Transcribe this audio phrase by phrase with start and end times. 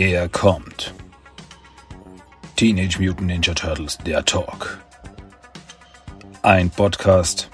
[0.00, 0.94] Er kommt.
[2.56, 4.82] Teenage Mutant Ninja Turtles, der Talk.
[6.40, 7.50] Ein Podcast.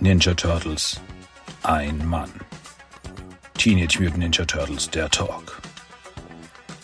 [0.00, 0.98] Ninja Turtles.
[1.64, 2.30] Ein Mann.
[3.58, 5.60] Teenage Mutant Ninja Turtles, der Talk.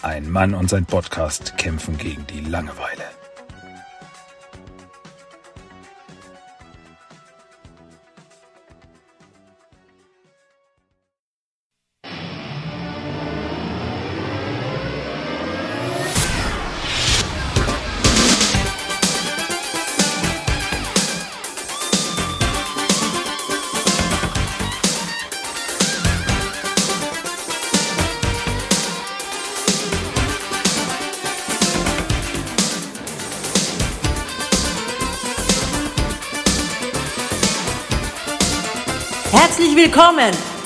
[0.03, 2.92] Ein Mann und sein Podcast kämpfen gegen die Langeweile.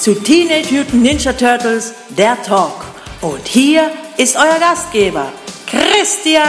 [0.07, 2.85] Zu Teenage Mutant Ninja Turtles, der Talk.
[3.23, 5.33] Und hier ist euer Gastgeber,
[5.67, 6.45] Christian.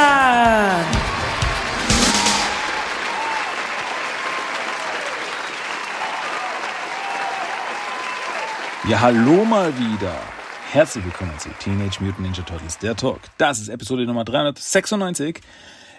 [8.87, 10.13] Ja, hallo mal wieder.
[10.71, 13.21] Herzlich willkommen zu Teenage Mutant Ninja Turtles, der Talk.
[13.39, 15.41] Das ist Episode Nummer 396.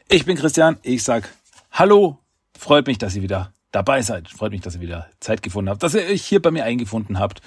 [0.08, 0.78] Ich bin Christian.
[0.82, 1.28] Ich sag
[1.72, 2.18] Hallo.
[2.56, 4.28] Freut mich, dass ihr wieder dabei seid.
[4.28, 7.18] Freut mich, dass ihr wieder Zeit gefunden habt, dass ihr euch hier bei mir eingefunden
[7.18, 7.42] habt,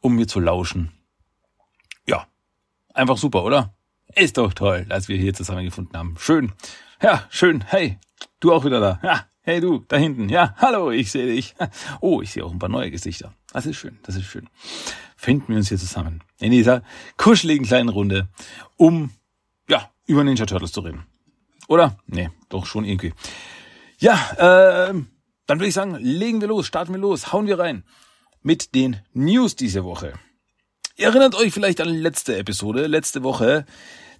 [0.00, 0.92] um mir zu lauschen.
[2.06, 2.26] Ja,
[2.94, 3.74] einfach super, oder?
[4.14, 6.16] Ist doch toll, dass wir hier zusammengefunden haben.
[6.18, 6.52] Schön.
[7.02, 7.64] Ja, schön.
[7.66, 7.98] Hey,
[8.40, 8.98] du auch wieder da.
[9.02, 10.28] Ja, hey du, da hinten.
[10.28, 11.54] Ja, hallo, ich sehe dich.
[12.00, 13.32] Oh, ich sehe auch ein paar neue Gesichter.
[13.52, 14.48] Das ist schön, das ist schön.
[15.16, 16.82] Finden wir uns hier zusammen in dieser
[17.16, 18.28] kuscheligen kleinen Runde,
[18.76, 19.10] um,
[19.68, 21.06] ja, über Ninja Turtles zu reden.
[21.68, 21.98] Oder?
[22.06, 23.12] Nee, doch schon irgendwie.
[23.98, 24.94] Ja, äh,
[25.50, 27.82] dann würde ich sagen, legen wir los, starten wir los, hauen wir rein
[28.40, 30.14] mit den News diese Woche.
[30.94, 33.66] Ihr erinnert euch vielleicht an die letzte Episode, letzte Woche.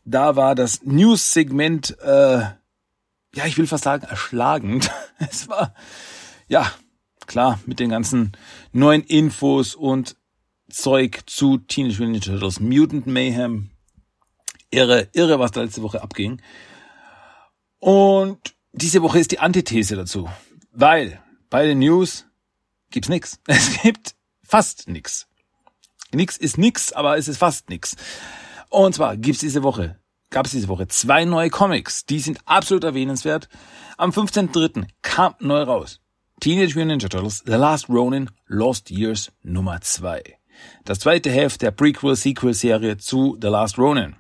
[0.05, 4.91] Da war das News-Segment, äh, ja, ich will fast sagen, erschlagend.
[5.21, 5.73] Es war,
[6.49, 6.69] ja,
[7.29, 8.33] klar, mit den ganzen
[8.73, 10.17] neuen Infos und
[10.69, 13.71] Zeug zu Teenage Mutant Ninja Turtles, Mutant Mayhem.
[14.73, 16.43] Irre, irre, was da letzte Woche abging.
[17.79, 20.29] Und diese Woche ist die Antithese dazu.
[20.81, 22.25] Weil bei den News
[22.91, 23.39] gibt's nix.
[23.47, 25.29] Es gibt fast nix.
[26.11, 27.97] Nix ist nix, aber es ist fast nix.
[28.71, 29.99] Und zwar gibt's diese Woche,
[30.31, 32.07] gab's diese Woche zwei neue Comics.
[32.07, 33.51] Die sind absolut erwähnenswert.
[33.99, 34.87] Am 15.3.
[35.03, 36.01] kam neu raus.
[36.41, 40.23] Teenage Mutant Ninja Turtles The Last Ronin Lost Years Nummer 2.
[40.87, 44.17] Das zweite Heft der Prequel-Sequel-Serie zu The Last Ronin.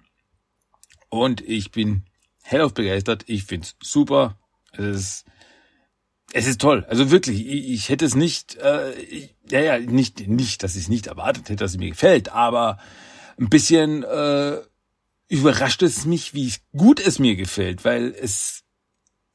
[1.09, 2.05] Und ich bin
[2.43, 3.25] hellauf begeistert.
[3.29, 4.37] Ich find's super.
[4.73, 5.25] Es ist
[6.33, 6.85] es ist toll.
[6.89, 10.83] Also wirklich, ich, ich hätte es nicht, äh, ich, ja, ja, nicht, nicht, dass ich
[10.83, 12.79] es nicht erwartet hätte, dass es mir gefällt, aber
[13.39, 14.59] ein bisschen äh,
[15.29, 18.63] überrascht es mich, wie gut es mir gefällt, weil es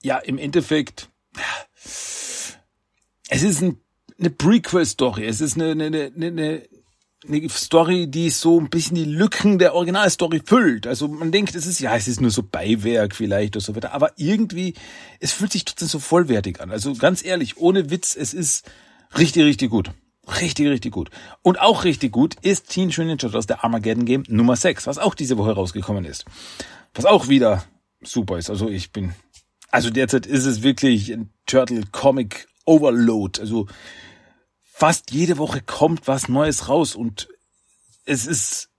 [0.04, 1.10] ja im Endeffekt,
[3.30, 3.80] es ist ein,
[4.20, 6.62] eine Prequel-Story, es ist eine, eine, eine, eine
[7.28, 10.88] eine Story, die so ein bisschen die Lücken der Originalstory füllt.
[10.88, 13.94] Also man denkt, es ist ja, es ist nur so Beiwerk vielleicht oder so weiter,
[13.94, 14.74] aber irgendwie,
[15.20, 16.72] es fühlt sich trotzdem so vollwertig an.
[16.72, 18.70] Also ganz ehrlich, ohne Witz, es ist
[19.18, 19.92] richtig, richtig gut.
[20.40, 21.12] Richtig, richtig gut.
[21.44, 24.98] Und auch richtig gut ist Teen Mutant Ninja Turtles der Armageddon Game Nummer 6, was
[24.98, 26.26] auch diese Woche rausgekommen ist.
[26.96, 27.64] Was auch wieder
[28.02, 28.50] super ist.
[28.50, 29.14] Also ich bin,
[29.70, 33.40] also derzeit ist es wirklich ein Turtle Comic Overload.
[33.40, 33.68] Also
[34.78, 37.30] fast jede Woche kommt was Neues raus und
[38.04, 38.70] es ist,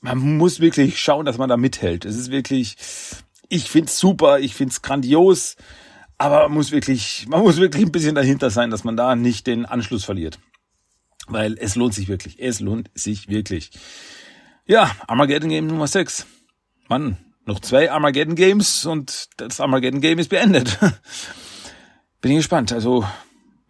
[0.00, 2.06] man muss wirklich schauen, dass man da mithält.
[2.06, 2.78] Es ist wirklich,
[3.50, 5.56] ich find's super, ich find's grandios,
[6.16, 9.46] aber man muss wirklich, man muss wirklich ein bisschen dahinter sein, dass man da nicht
[9.46, 10.38] den Anschluss verliert.
[11.26, 13.72] Weil es lohnt sich wirklich, es lohnt sich wirklich.
[14.64, 16.26] Ja, Armageddon Game Nummer 6.
[16.88, 20.78] Mann, noch zwei Armageddon Games und das Armageddon Game ist beendet.
[22.22, 22.72] Bin ich gespannt.
[22.72, 23.04] Also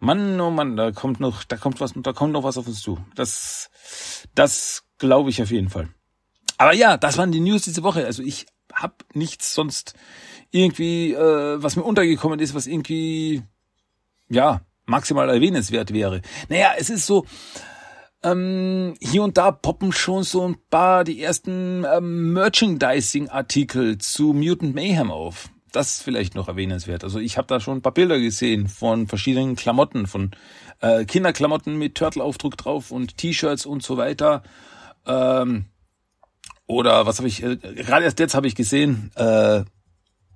[0.03, 2.81] Mann, oh Mann, da kommt noch, da kommt was, da kommt noch was auf uns
[2.81, 2.99] zu.
[3.15, 3.69] Das,
[4.35, 5.87] das glaube ich auf jeden Fall.
[6.57, 8.05] Aber ja, das waren die News diese Woche.
[8.05, 9.93] Also ich habe nichts sonst
[10.51, 13.43] irgendwie, äh, was mir untergekommen ist, was irgendwie,
[14.27, 16.21] ja, maximal erwähnenswert wäre.
[16.49, 17.25] Naja, es ist so,
[18.23, 24.75] ähm, hier und da poppen schon so ein paar die ersten ähm, Merchandising-Artikel zu Mutant
[24.75, 25.49] Mayhem auf.
[25.73, 27.03] Das ist vielleicht noch erwähnenswert.
[27.03, 30.29] Also ich habe da schon ein paar Bilder gesehen von verschiedenen Klamotten, von
[30.81, 34.43] äh, Kinderklamotten mit Turtle-Aufdruck drauf und T-Shirts und so weiter.
[35.07, 35.65] Ähm,
[36.67, 39.63] oder was habe ich, äh, gerade erst jetzt habe ich gesehen, äh,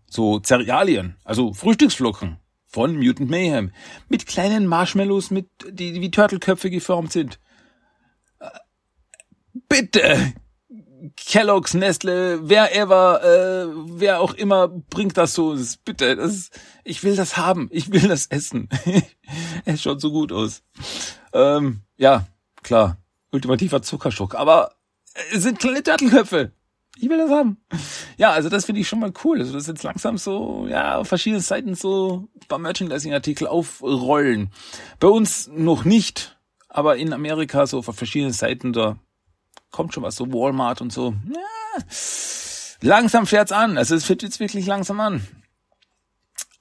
[0.10, 3.72] so Cerealien, also Frühstücksflocken von Mutant Mayhem
[4.10, 7.40] mit kleinen Marshmallows, mit die, die wie Turtelköpfe geformt sind.
[8.40, 8.50] Äh,
[9.70, 10.34] bitte,
[11.16, 15.56] Kellogg's, Nestle, wer ever, äh, wer auch immer bringt das so.
[15.56, 16.50] Das, bitte, das,
[16.84, 17.70] ich will das haben.
[17.72, 18.70] Ich will das essen.
[19.66, 20.64] es schaut so gut aus.
[21.34, 22.28] Ähm, ja,
[22.64, 22.98] klar.
[23.32, 24.36] Ultimativer Zuckerschock.
[24.36, 24.72] Aber
[25.32, 26.52] es sind kleine Turtelköpfe.
[27.00, 27.58] Ich will das haben.
[28.18, 29.40] Ja, also das finde ich schon mal cool.
[29.40, 34.52] Also das jetzt langsam so, ja, auf verschiedenen Seiten so beim Merchandising-Artikel aufrollen.
[35.00, 36.40] Bei uns noch nicht,
[36.70, 38.98] aber in Amerika so auf verschiedenen Seiten da
[39.72, 41.14] kommt schon was, so Walmart und so.
[41.34, 41.84] Ja,
[42.82, 43.78] langsam fährt's an.
[43.78, 45.26] Also es fährt jetzt wirklich langsam an.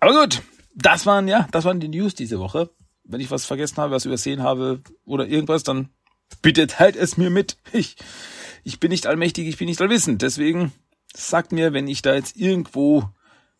[0.01, 0.43] Aber gut,
[0.75, 2.71] das waren, ja, das waren die News diese Woche.
[3.05, 5.91] Wenn ich was vergessen habe, was übersehen habe oder irgendwas, dann
[6.43, 7.57] bitte teilt es mir mit.
[7.73, 7.97] Ich,
[8.65, 10.23] ich bin nicht allmächtig, ich bin nicht allwissend.
[10.23, 10.73] Deswegen
[11.15, 13.09] sagt mir, wenn ich da jetzt irgendwo,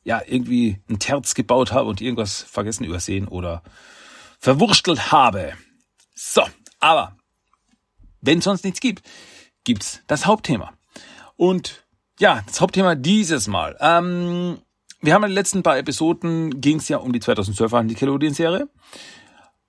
[0.03, 3.63] ja, irgendwie ein Terz gebaut habe und irgendwas vergessen, übersehen oder
[4.39, 5.55] verwurstelt habe.
[6.15, 6.43] So,
[6.81, 7.17] aber
[8.21, 9.03] wenn sonst nichts gibt,
[9.67, 10.73] gibt's das Hauptthema.
[11.37, 11.85] Und
[12.19, 13.77] ja, das Hauptthema dieses Mal.
[13.81, 14.59] Ähm,
[15.03, 18.69] wir haben in den letzten paar Episoden ging es ja um die 2012er Nickelodeon-Serie.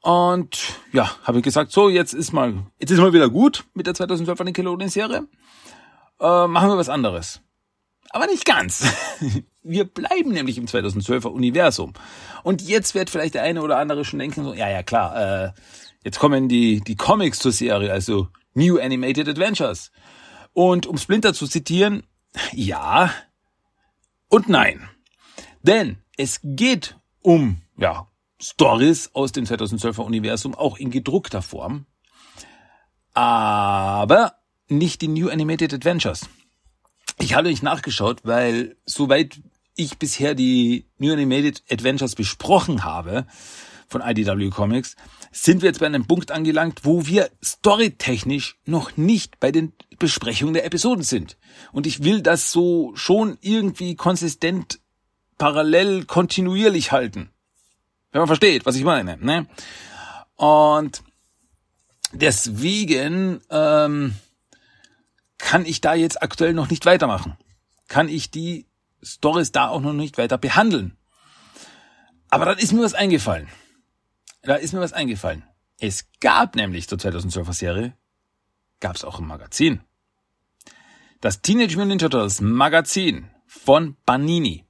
[0.02, 0.58] Und
[0.94, 3.96] ja, habe ich gesagt, so, jetzt ist mal, jetzt ist mal wieder gut mit der
[3.96, 5.28] 2012er Nickelodeon-Serie.
[6.22, 7.42] Äh, machen wir was anderes.
[8.12, 8.86] Aber nicht ganz.
[9.64, 11.92] Wir bleiben nämlich im 2012er Universum.
[12.44, 15.52] Und jetzt wird vielleicht der eine oder andere schon denken, so, ja, ja, klar, äh,
[16.06, 19.92] jetzt kommen die, die Comics zur Serie, also New Animated Adventures.
[20.52, 22.04] Und um Splinter zu zitieren,
[22.54, 23.14] ja
[24.30, 24.90] und nein.
[25.62, 28.08] Denn es geht um, ja,
[28.42, 31.86] Stories aus dem 2012er Universum, auch in gedruckter Form.
[33.14, 34.34] Aber
[34.68, 36.28] nicht die New Animated Adventures.
[37.20, 39.40] Ich habe nicht nachgeschaut, weil soweit
[39.76, 43.28] ich bisher die New Animated Adventures besprochen habe
[43.88, 44.96] von IDW Comics,
[45.32, 50.54] sind wir jetzt bei einem Punkt angelangt, wo wir storytechnisch noch nicht bei den Besprechungen
[50.54, 51.38] der Episoden sind.
[51.72, 54.80] Und ich will das so schon irgendwie konsistent,
[55.38, 57.30] parallel, kontinuierlich halten.
[58.12, 59.18] Wenn man versteht, was ich meine.
[59.18, 59.48] Ne?
[60.36, 61.04] Und
[62.12, 64.16] deswegen ähm,
[65.38, 67.38] kann ich da jetzt aktuell noch nicht weitermachen.
[67.88, 68.66] Kann ich die
[69.04, 70.98] Stories da auch noch nicht weiter behandeln.
[72.30, 73.48] Aber dann ist mir was eingefallen
[74.48, 75.44] da ist mir was eingefallen.
[75.80, 77.94] Es gab nämlich zur 2012er Serie,
[78.80, 79.82] gab es auch ein Magazin.
[81.20, 84.64] Das Teenage Mutant Ninja Turtles Magazin von Banini.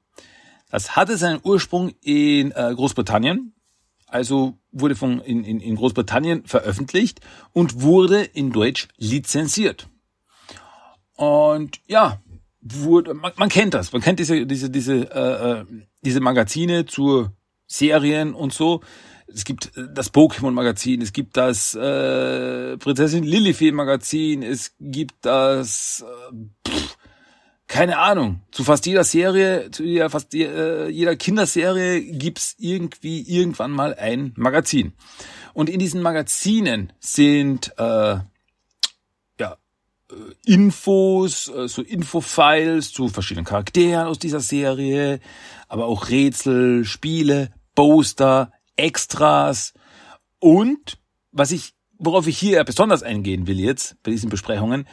[0.70, 3.54] Das hatte seinen Ursprung in äh, Großbritannien,
[4.08, 7.22] also wurde von in, in, in Großbritannien veröffentlicht
[7.54, 9.90] und wurde in Deutsch lizenziert.
[11.16, 12.22] Und ja,
[12.62, 15.66] wurde, man, man kennt das, man kennt diese diese diese äh, äh
[16.04, 17.30] diese Magazine zu
[17.66, 18.82] Serien und so
[19.34, 26.70] es gibt äh, das Pokémon-Magazin, es gibt das äh, Prinzessin Lilifee-Magazin, es gibt das, äh,
[26.70, 26.98] pff,
[27.68, 33.72] keine Ahnung, zu fast jeder Serie, zu jeder, fast äh, jeder Kinderserie gibt's irgendwie irgendwann
[33.72, 34.94] mal ein Magazin.
[35.54, 38.20] Und in diesen Magazinen sind äh,
[40.10, 45.20] äh, Infos, äh, so Infofiles zu verschiedenen Charakteren aus dieser Serie,
[45.68, 49.74] aber auch Rätsel, Spiele, Poster, Extras
[50.40, 50.98] und
[51.32, 54.88] was ich, worauf ich hier besonders eingehen will jetzt bei diesen Besprechungen,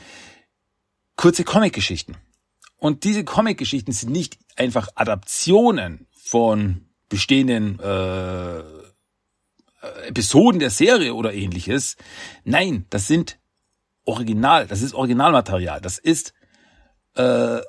[1.17, 2.17] kurze Comic-Geschichten.
[2.77, 8.63] Und diese Comic-Geschichten sind nicht einfach Adaptionen von bestehenden äh,
[10.07, 11.97] Episoden der Serie oder ähnliches.
[12.45, 13.39] Nein, das sind
[14.05, 15.81] Original, das ist Originalmaterial.
[15.81, 16.35] Das ist
[17.15, 17.61] äh,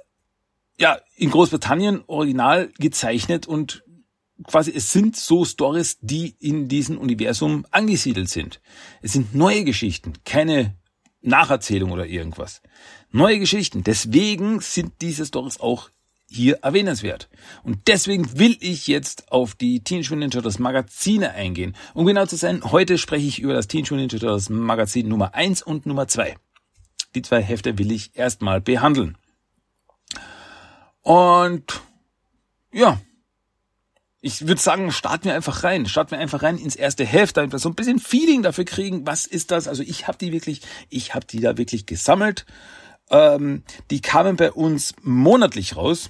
[0.77, 3.84] ja in Großbritannien original gezeichnet und
[4.43, 8.61] quasi, es sind so Stories, die in diesem Universum angesiedelt sind.
[9.01, 10.75] Es sind neue Geschichten, keine
[11.21, 12.61] Nacherzählung oder irgendwas.
[13.11, 13.83] Neue Geschichten.
[13.83, 15.89] Deswegen sind diese Stories auch
[16.27, 17.29] hier erwähnenswert.
[17.63, 21.75] Und deswegen will ich jetzt auf die Teenage Mutant Ninja Turtles Magazine eingehen.
[21.93, 25.33] Um genau zu sein, heute spreche ich über das Teenage Mutant Ninja Turtles Magazin Nummer
[25.33, 26.35] 1 und Nummer 2.
[27.15, 29.17] Die zwei Hefte will ich erstmal behandeln.
[31.01, 31.81] Und
[32.73, 32.99] ja,
[34.25, 35.85] ich würde sagen, starten wir einfach rein.
[35.85, 39.05] Starten wir einfach rein ins erste Heft, damit wir so ein bisschen Feeling dafür kriegen,
[39.05, 39.67] was ist das?
[39.67, 42.47] Also ich habe die wirklich, ich habe die da wirklich gesammelt.
[43.11, 46.09] Ähm, die kamen bei uns monatlich raus.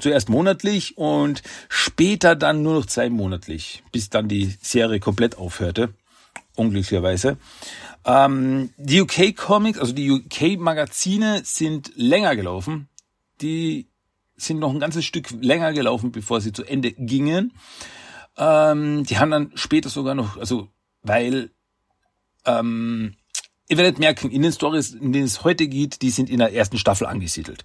[0.00, 5.94] Zuerst monatlich und später dann nur noch zwei monatlich, bis dann die Serie komplett aufhörte.
[6.56, 7.36] Unglücklicherweise.
[8.04, 12.88] Ähm, die UK Comics, also die UK Magazine sind länger gelaufen.
[13.40, 13.86] Die
[14.46, 17.52] sind noch ein ganzes Stück länger gelaufen, bevor sie zu Ende gingen.
[18.36, 20.68] Ähm, die haben dann später sogar noch, also
[21.02, 21.50] weil
[22.44, 23.14] ähm,
[23.68, 26.52] ihr werdet merken, in den Stories, in denen es heute geht, die sind in der
[26.52, 27.64] ersten Staffel angesiedelt.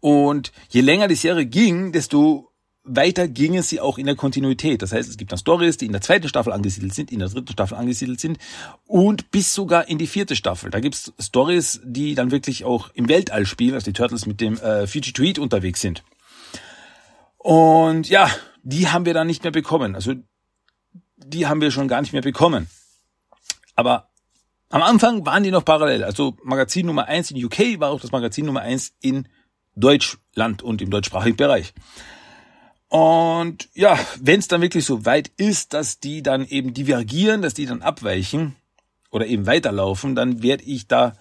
[0.00, 2.50] Und je länger die Serie ging, desto
[2.86, 4.80] weiter ging es sie auch in der Kontinuität.
[4.80, 7.28] Das heißt, es gibt dann Stories, die in der zweiten Staffel angesiedelt sind, in der
[7.28, 8.38] dritten Staffel angesiedelt sind
[8.86, 10.70] und bis sogar in die vierte Staffel.
[10.70, 14.56] Da gibt's Stories, die dann wirklich auch im Weltall spielen, also die Turtles mit dem
[14.58, 16.04] äh, Fiji Tweet unterwegs sind.
[17.46, 18.28] Und ja,
[18.64, 19.94] die haben wir dann nicht mehr bekommen.
[19.94, 20.14] Also
[21.16, 22.66] die haben wir schon gar nicht mehr bekommen.
[23.76, 24.08] Aber
[24.68, 26.02] am Anfang waren die noch parallel.
[26.02, 29.28] Also Magazin Nummer eins in UK war auch das Magazin Nummer eins in
[29.76, 31.72] Deutschland und im deutschsprachigen Bereich.
[32.88, 37.54] Und ja, wenn es dann wirklich so weit ist, dass die dann eben divergieren, dass
[37.54, 38.56] die dann abweichen
[39.12, 41.12] oder eben weiterlaufen, dann werde ich da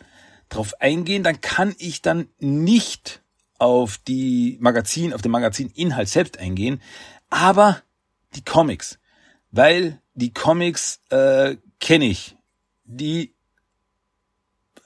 [0.49, 1.21] drauf eingehen.
[1.21, 3.21] Dann kann ich dann nicht
[3.57, 6.81] auf die Magazin, auf den Magazininhalt selbst eingehen,
[7.29, 7.81] aber
[8.35, 8.99] die Comics,
[9.51, 12.35] weil die Comics äh, kenne ich,
[12.83, 13.33] die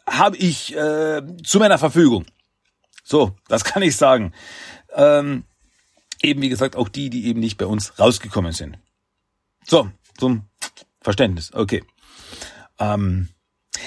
[0.07, 2.25] habe ich äh, zu meiner Verfügung.
[3.03, 4.33] So, das kann ich sagen.
[4.93, 5.43] Ähm,
[6.21, 8.77] eben wie gesagt auch die, die eben nicht bei uns rausgekommen sind.
[9.65, 10.43] So, zum
[11.01, 11.53] Verständnis.
[11.53, 11.83] Okay.
[12.79, 13.29] Ähm,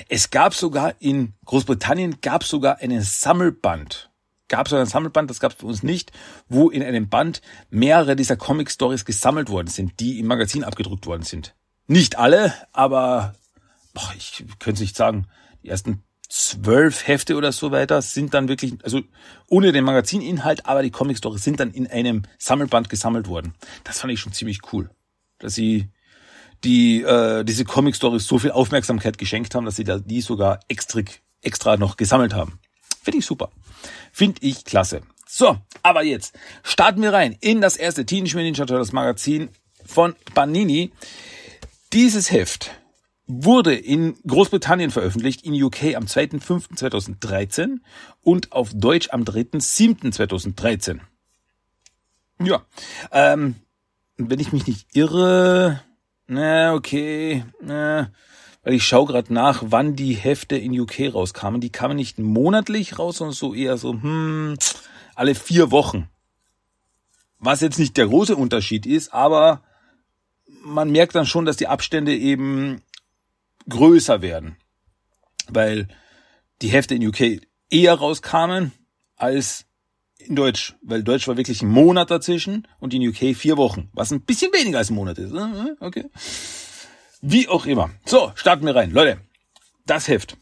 [0.09, 4.11] es gab sogar in Großbritannien gab sogar einen Sammelband.
[4.53, 6.13] Gab es einen Sammelband, das gab es bei uns nicht,
[6.47, 7.41] wo in einem Band
[7.71, 11.55] mehrere dieser Comic-Stories gesammelt worden sind, die im Magazin abgedruckt worden sind.
[11.87, 13.35] Nicht alle, aber
[13.95, 15.27] boah, ich könnte es nicht sagen,
[15.63, 19.01] die ersten zwölf Hefte oder so weiter sind dann wirklich, also
[19.49, 23.55] ohne den Magazininhalt, aber die Comic Stories sind dann in einem Sammelband gesammelt worden.
[23.85, 24.91] Das fand ich schon ziemlich cool,
[25.39, 25.89] dass sie
[26.63, 30.61] die äh, diese Comic Stories so viel Aufmerksamkeit geschenkt haben, dass sie da die sogar
[30.69, 31.01] extra
[31.41, 32.61] extra noch gesammelt haben.
[33.03, 33.51] Finde ich super.
[34.13, 35.03] Finde ich klasse.
[35.27, 39.49] So, aber jetzt starten wir rein in das erste Teenage Mutant Ninja Turtles Magazin
[39.85, 40.93] von Panini.
[41.93, 42.71] Dieses Heft
[43.27, 47.79] wurde in Großbritannien veröffentlicht, in UK am 2.5.2013
[48.21, 51.01] und auf Deutsch am 3.7.2013.
[52.43, 52.65] Ja,
[53.11, 53.57] ähm,
[54.17, 55.83] wenn ich mich nicht irre,
[56.27, 58.11] na okay, na,
[58.63, 61.61] weil ich schaue gerade nach, wann die Hefte in UK rauskamen.
[61.61, 64.57] Die kamen nicht monatlich raus, sondern so eher so, hm,
[65.15, 66.09] alle vier Wochen.
[67.39, 69.63] Was jetzt nicht der große Unterschied ist, aber
[70.65, 72.83] man merkt dann schon, dass die Abstände eben
[73.69, 74.57] größer werden.
[75.49, 75.89] Weil
[76.63, 78.71] die Hefte in UK eher rauskamen
[79.17, 79.67] als
[80.19, 84.13] in Deutsch, weil Deutsch war wirklich ein Monat dazwischen und in UK vier Wochen, was
[84.13, 85.33] ein bisschen weniger als ein Monat ist.
[85.33, 85.77] Ne?
[85.81, 86.05] Okay.
[87.23, 87.91] Wie auch immer.
[88.05, 88.91] So, starten wir rein.
[88.91, 89.21] Leute,
[89.87, 90.37] das Heft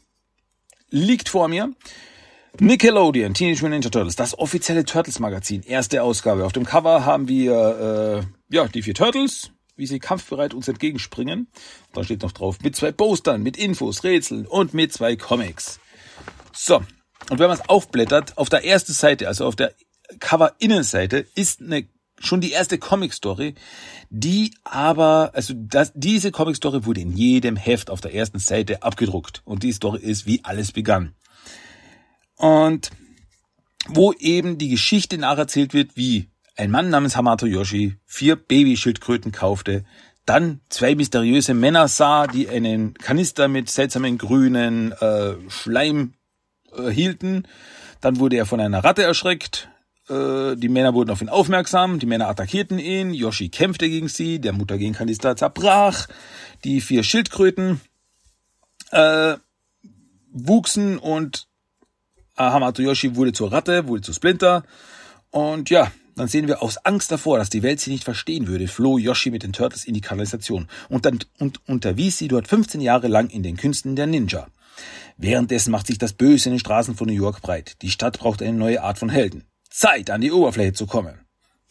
[0.89, 1.73] liegt vor mir.
[2.59, 6.43] Nickelodeon, Teenage Mutant Ninja Turtles, das offizielle Turtles Magazin, erste Ausgabe.
[6.43, 11.47] Auf dem Cover haben wir äh, ja die vier Turtles, wie sie kampfbereit uns entgegenspringen.
[11.93, 15.79] Da steht noch drauf, mit zwei Postern, mit Infos, Rätseln und mit zwei Comics.
[16.51, 16.77] So,
[17.29, 19.73] und wenn man es aufblättert, auf der ersten Seite, also auf der
[20.19, 21.87] Cover-Innenseite, ist eine,
[22.21, 23.55] schon die erste Comic-Story,
[24.09, 29.41] die aber, also das, diese Comic-Story wurde in jedem Heft auf der ersten Seite abgedruckt.
[29.45, 31.15] Und die Story ist, wie alles begann.
[32.35, 32.91] Und
[33.87, 39.85] wo eben die Geschichte nacherzählt wird, wie ein Mann namens Hamato Yoshi vier Babyschildkröten kaufte,
[40.25, 46.13] dann zwei mysteriöse Männer sah, die einen Kanister mit seltsamen grünen äh, Schleim
[46.75, 47.47] äh, hielten.
[48.01, 49.69] Dann wurde er von einer Ratte erschreckt.
[50.09, 51.99] Äh, die Männer wurden auf ihn aufmerksam.
[51.99, 53.13] Die Männer attackierten ihn.
[53.13, 54.39] Yoshi kämpfte gegen sie.
[54.39, 56.07] Der Mutagen Kanister zerbrach.
[56.63, 57.81] Die vier Schildkröten
[58.91, 59.35] äh,
[60.31, 61.47] wuchsen und
[62.37, 64.63] äh, Hamato Yoshi wurde zur Ratte, wurde zu Splinter.
[65.29, 68.67] Und ja, dann sehen wir aus Angst davor, dass die Welt sie nicht verstehen würde,
[68.67, 72.81] floh Yoshi mit den Turtles in die Kanalisation und, dann, und unterwies sie dort 15
[72.81, 74.47] Jahre lang in den Künsten der Ninja.
[75.17, 77.77] Währenddessen macht sich das Böse in den Straßen von New York breit.
[77.81, 79.45] Die Stadt braucht eine neue Art von Helden.
[79.71, 81.19] Zeit, an die Oberfläche zu kommen.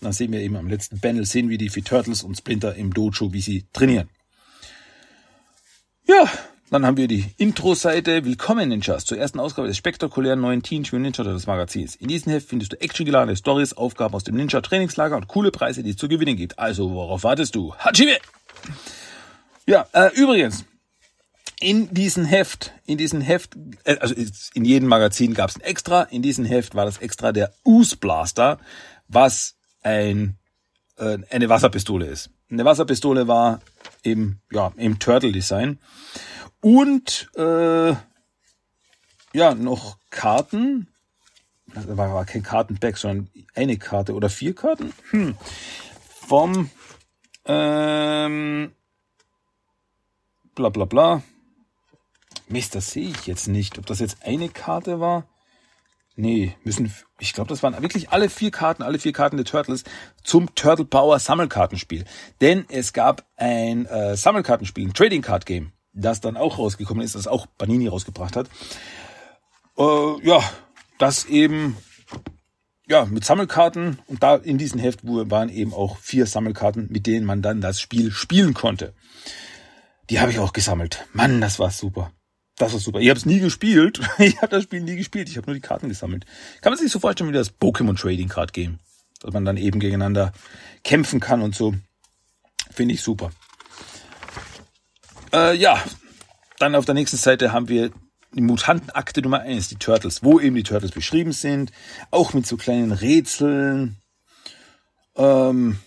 [0.00, 2.94] dann sehen wir eben am letzten Panel, sehen wir die vier Turtles und Splinter im
[2.94, 4.08] Dojo, wie sie trainieren.
[6.08, 6.26] Ja,
[6.70, 11.18] dann haben wir die Intro-Seite Willkommen Ninjas zur ersten Ausgabe des spektakulären neuen Teenage Mutant
[11.18, 11.94] Ninja Turtles Magazins.
[11.96, 15.82] In diesem Heft findest du actiongeladene Stories, Aufgaben aus dem Ninja Trainingslager und coole Preise,
[15.82, 16.58] die es zu gewinnen gibt.
[16.58, 17.74] Also, worauf wartest du?
[17.74, 18.16] Hachime!
[19.66, 20.64] Ja, äh, übrigens,
[21.60, 24.14] in diesem Heft, in diesem Heft, äh, also
[24.54, 26.02] in jedem Magazin gab es ein Extra.
[26.04, 28.58] In diesem Heft war das Extra der Ooze Blaster,
[29.08, 30.38] was ein
[30.96, 32.30] äh, eine Wasserpistole ist.
[32.50, 33.60] Eine Wasserpistole war
[34.02, 35.78] im ja im Turtle Design
[36.60, 37.94] und äh,
[39.32, 40.88] ja, noch Karten.
[41.72, 44.92] Das war, war kein Kartenback, sondern eine Karte oder vier Karten.
[45.10, 45.36] Hm.
[46.26, 46.70] Vom
[47.44, 48.72] ähm,
[50.54, 51.22] bla bla bla.
[52.50, 53.78] Mist, das sehe ich jetzt nicht.
[53.78, 55.28] Ob das jetzt eine Karte war?
[56.16, 59.84] Nee, müssen, ich glaube, das waren wirklich alle vier Karten, alle vier Karten der Turtles
[60.22, 62.04] zum Turtle Power Sammelkartenspiel.
[62.40, 67.14] Denn es gab ein äh, Sammelkartenspiel, ein Trading Card Game, das dann auch rausgekommen ist,
[67.14, 68.48] das auch Banini rausgebracht hat.
[69.78, 70.42] Äh, ja,
[70.98, 71.76] das eben
[72.88, 77.24] ja, mit Sammelkarten und da in diesem Heft waren eben auch vier Sammelkarten, mit denen
[77.24, 78.92] man dann das Spiel spielen konnte.
[80.10, 81.06] Die habe ich auch gesammelt.
[81.12, 82.12] Mann, das war super.
[82.60, 83.00] Das war super.
[83.00, 84.00] Ich habe es nie gespielt.
[84.18, 85.30] Ich habe das Spiel nie gespielt.
[85.30, 86.26] Ich habe nur die Karten gesammelt.
[86.60, 88.80] Kann man sich so vorstellen wie das Pokémon Trading Card Game,
[89.22, 90.34] dass man dann eben gegeneinander
[90.84, 91.74] kämpfen kann und so.
[92.70, 93.30] Finde ich super.
[95.32, 95.82] Äh, ja,
[96.58, 97.92] dann auf der nächsten Seite haben wir
[98.34, 101.72] die Mutantenakte Nummer eins, die Turtles, wo eben die Turtles beschrieben sind,
[102.10, 103.96] auch mit so kleinen Rätseln.
[105.16, 105.78] Ähm,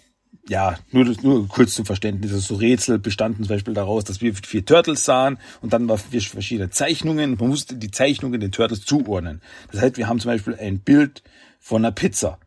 [0.48, 4.34] ja, nur, nur kurz zum Verständnis, also so Rätsel bestanden zum Beispiel daraus, dass wir
[4.36, 7.38] vier Turtles sahen und dann waren wir verschiedene Zeichnungen.
[7.40, 9.42] Man musste die Zeichnungen den Turtles zuordnen.
[9.72, 11.24] Das heißt, wir haben zum Beispiel ein Bild
[11.60, 12.40] von einer Pizza.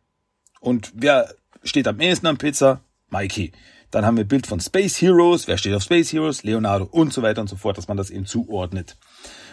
[0.60, 1.34] Und wer
[1.64, 2.80] steht am ehesten am Pizza?
[3.08, 3.52] Mikey.
[3.90, 5.48] Dann haben wir ein Bild von Space Heroes.
[5.48, 6.42] Wer steht auf Space Heroes?
[6.42, 8.96] Leonardo und so weiter und so fort, dass man das eben zuordnet.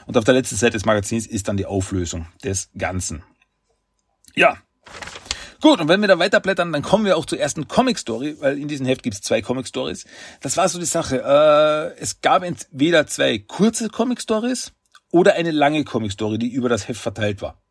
[0.05, 3.23] Und auf der letzten Seite des Magazins ist dann die Auflösung des Ganzen.
[4.35, 4.57] Ja.
[5.63, 8.67] Gut, und wenn wir da weiterblättern, dann kommen wir auch zur ersten Comic-Story, weil in
[8.67, 10.03] diesem Heft gibt es zwei Comic-Stories.
[10.41, 11.23] Das war so die Sache.
[11.23, 14.73] Äh, es gab entweder zwei kurze Comic-Stories
[15.09, 17.61] oder eine lange Comic-Story, die über das Heft verteilt war.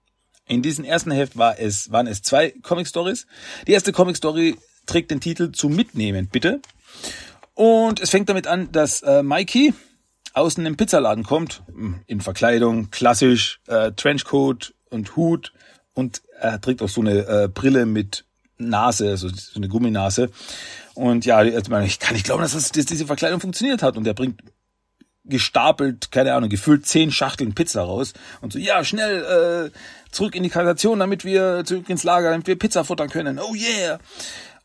[0.49, 3.27] In diesem ersten Heft war es, waren es zwei Comic-Stories.
[3.67, 4.57] Die erste Comic-Story
[4.87, 6.63] trägt den Titel zu mitnehmen, bitte.
[7.53, 9.75] Und es fängt damit an, dass äh, Mikey,
[10.33, 15.53] außen im Pizzaladen kommt, hm, in Verkleidung, klassisch, äh, Trenchcoat und Hut
[15.93, 18.25] und er trägt auch so eine äh, Brille mit
[18.59, 20.31] Nase, also so eine Gumminase.
[20.95, 23.97] Und ja, ich kann nicht glauben, dass, das, dass diese Verkleidung funktioniert hat.
[23.97, 24.41] Und er bringt
[25.25, 30.43] gestapelt, keine Ahnung, gefüllt zehn Schachteln Pizza raus und so, ja, schnell äh, zurück in
[30.43, 33.39] die Kanalisation, damit wir zurück ins Lager, damit wir Pizza futtern können.
[33.39, 34.00] Oh yeah!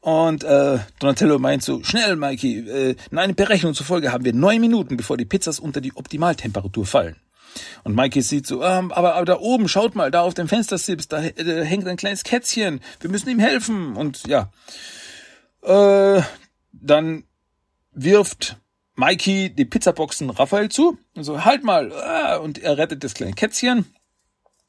[0.01, 4.59] Und äh, Donatello meint so, schnell, Mikey, äh, in einer Berechnung zufolge haben wir neun
[4.59, 7.17] Minuten, bevor die Pizzas unter die Optimaltemperatur fallen.
[7.83, 11.07] Und Mikey sieht so, ähm, aber, aber da oben, schaut mal, da auf dem Fenstersips,
[11.07, 13.95] da, da hängt ein kleines Kätzchen, wir müssen ihm helfen.
[13.95, 14.51] Und ja,
[15.63, 16.21] äh,
[16.71, 17.23] dann
[17.91, 18.57] wirft
[18.95, 23.33] Mikey die Pizzaboxen Raphael zu und so, halt mal, äh, und er rettet das kleine
[23.33, 23.85] Kätzchen.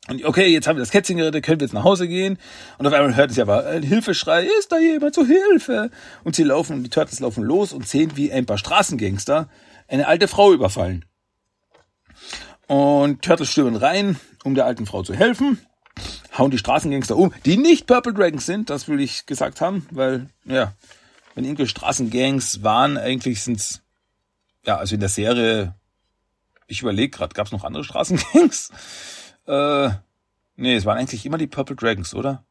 [0.09, 2.39] Und okay, jetzt haben wir das Kätzchen gerettet, können wir jetzt nach Hause gehen.
[2.79, 5.91] Und auf einmal hört es ja aber ein Hilfeschrei, ist da jemand zur Hilfe?
[6.25, 9.49] Und sie laufen, die Turtles laufen los und sehen, wie ein paar Straßengangster
[9.87, 11.05] eine alte Frau überfallen.
[12.69, 15.59] Und Turtles stürmen rein, um der alten Frau zu helfen,
[16.37, 20.29] hauen die Straßengangster um, die nicht Purple Dragons sind, das will ich gesagt haben, weil,
[20.45, 20.75] ja,
[21.35, 23.81] wenn irgendwelche Straßengangs waren, eigentlich sind's,
[24.67, 25.75] ja, also in der Serie,
[26.67, 28.71] ich überlege gerade, gab's noch andere Straßengangs?
[29.47, 29.89] Äh,
[30.57, 32.45] nee, es waren eigentlich immer die Purple Dragons, oder?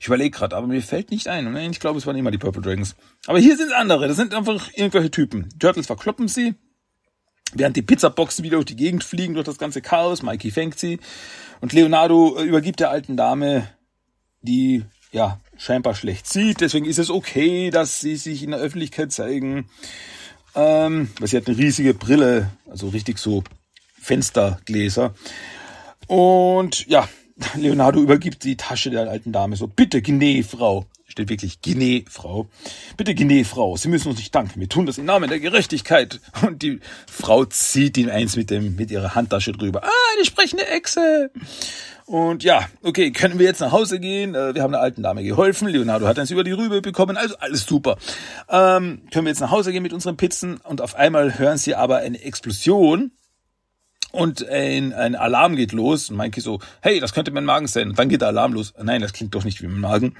[0.00, 1.52] Ich überlege gerade, aber mir fällt nicht ein.
[1.72, 2.94] Ich glaube, es waren immer die Purple Dragons.
[3.26, 4.06] Aber hier sind andere.
[4.06, 5.48] Das sind einfach irgendwelche Typen.
[5.58, 6.54] Turtles verkloppen sie.
[7.54, 10.22] Während die Pizzaboxen wieder durch die Gegend fliegen, durch das ganze Chaos.
[10.22, 10.98] Mikey fängt sie.
[11.60, 13.68] Und Leonardo äh, übergibt der alten Dame,
[14.42, 16.60] die, ja, scheinbar schlecht sieht.
[16.60, 19.68] Deswegen ist es okay, dass sie sich in der Öffentlichkeit zeigen.
[20.54, 22.50] Ähm, weil sie hat eine riesige Brille.
[22.68, 23.44] Also richtig so
[24.00, 25.14] Fenstergläser.
[26.06, 27.08] Und ja,
[27.54, 30.86] Leonardo übergibt die Tasche der alten Dame so, bitte, Gnä, Frau.
[31.16, 32.46] Steht wirklich Gnä, Frau.
[32.98, 33.78] Bitte, Gnä, Frau.
[33.78, 34.60] Sie müssen uns nicht danken.
[34.60, 36.20] Wir tun das im Namen der Gerechtigkeit.
[36.46, 39.82] Und die Frau zieht ihn eins mit dem, mit ihrer Handtasche drüber.
[39.82, 41.30] Ah, eine sprechende Echse.
[42.04, 44.34] Und ja, okay, können wir jetzt nach Hause gehen?
[44.34, 45.68] Äh, wir haben der alten Dame geholfen.
[45.68, 47.16] Leonardo hat eins über die Rübe bekommen.
[47.16, 47.96] Also alles super.
[48.50, 50.58] Ähm, können wir jetzt nach Hause gehen mit unseren Pizzen?
[50.64, 53.10] Und auf einmal hören sie aber eine Explosion
[54.12, 57.88] und ein, ein Alarm geht los und Mikey so, hey, das könnte mein Magen sein.
[57.88, 58.74] Und dann geht der Alarm los.
[58.82, 60.16] Nein, das klingt doch nicht wie mein Magen.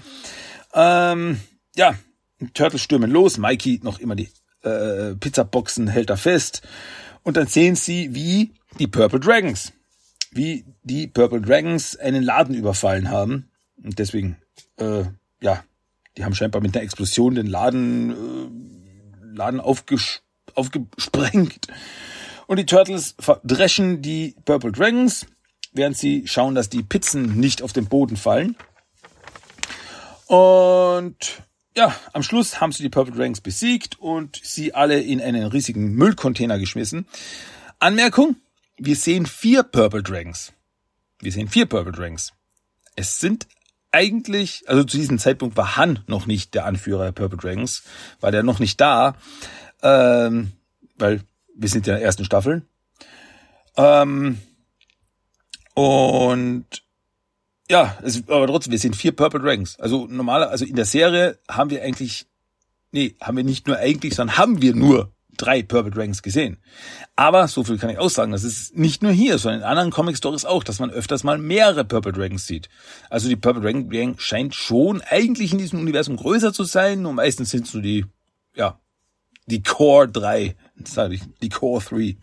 [0.77, 1.41] Ähm,
[1.75, 1.97] ja,
[2.55, 3.39] Turtles stürmen los.
[3.39, 4.29] Mikey noch immer die
[4.63, 6.63] äh, Pizzaboxen hält er fest.
[7.23, 9.73] Und dann sehen sie, wie die Purple Dragons,
[10.31, 13.51] wie die Purple Dragons einen Laden überfallen haben.
[13.83, 14.37] Und deswegen,
[14.77, 15.05] äh,
[15.41, 15.65] ja,
[16.17, 20.23] die haben scheinbar mit einer Explosion den Laden, äh, Laden aufges
[20.55, 21.67] aufgesprengt.
[22.47, 25.27] Und die Turtles verdreschen die Purple Dragons,
[25.73, 28.57] während sie schauen, dass die Pizzen nicht auf den Boden fallen.
[30.27, 31.43] Und
[31.77, 35.93] ja, am Schluss haben sie die Purple Dragons besiegt und sie alle in einen riesigen
[35.95, 37.07] Müllcontainer geschmissen.
[37.79, 38.37] Anmerkung,
[38.79, 40.53] wir sehen vier Purple Dragons.
[41.21, 42.33] Wir sehen vier Purple Dragons.
[42.95, 43.47] Es sind
[43.93, 47.83] eigentlich, also zu diesem Zeitpunkt war Han noch nicht der Anführer der Purple Dragons,
[48.21, 49.17] war der noch nicht da,
[49.83, 50.53] ähm,
[50.97, 51.23] weil
[51.55, 52.63] wir sind in der ersten Staffel.
[53.77, 54.41] Ähm,
[55.75, 56.86] und
[57.69, 59.79] ja, es, aber trotzdem, wir sind vier Purple Dragons.
[59.81, 62.27] Also normaler, also in der Serie haben wir eigentlich,
[62.93, 66.59] nee, haben wir nicht nur eigentlich, sondern haben wir nur drei Purple Dragons gesehen.
[67.15, 69.91] Aber so viel kann ich auch sagen, das ist nicht nur hier, sondern in anderen
[69.91, 72.69] Comic Stories auch, dass man öfters mal mehrere Purple Dragons sieht.
[73.11, 77.17] Also die Purple Dragon Gang scheint schon eigentlich in diesem Universum größer zu sein und
[77.17, 78.07] meistens sind es nur die,
[78.55, 78.79] ja,
[79.47, 82.17] die Core 3, sage ich, die Core 3.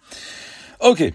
[0.80, 1.14] Okay.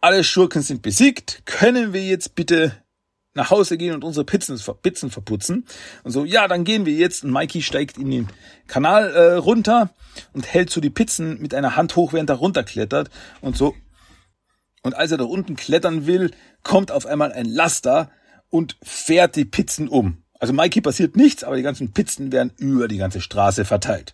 [0.00, 1.42] Alle Schurken sind besiegt.
[1.44, 2.81] Können wir jetzt bitte
[3.34, 5.66] nach Hause gehen und unsere Pizzen, Pizzen verputzen.
[6.02, 7.24] Und so, ja, dann gehen wir jetzt.
[7.24, 8.28] Und Mikey steigt in den
[8.66, 9.90] Kanal äh, runter
[10.32, 13.10] und hält so die Pizzen mit einer Hand hoch, während er runterklettert.
[13.40, 13.74] Und so.
[14.82, 18.10] Und als er da unten klettern will, kommt auf einmal ein Laster
[18.50, 20.22] und fährt die Pizzen um.
[20.38, 24.12] Also Mikey passiert nichts, aber die ganzen Pizzen werden über die ganze Straße verteilt.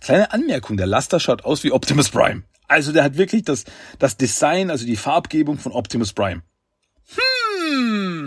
[0.00, 2.42] Kleine Anmerkung, der Laster schaut aus wie Optimus Prime.
[2.68, 3.64] Also der hat wirklich das,
[3.98, 6.42] das Design, also die Farbgebung von Optimus Prime.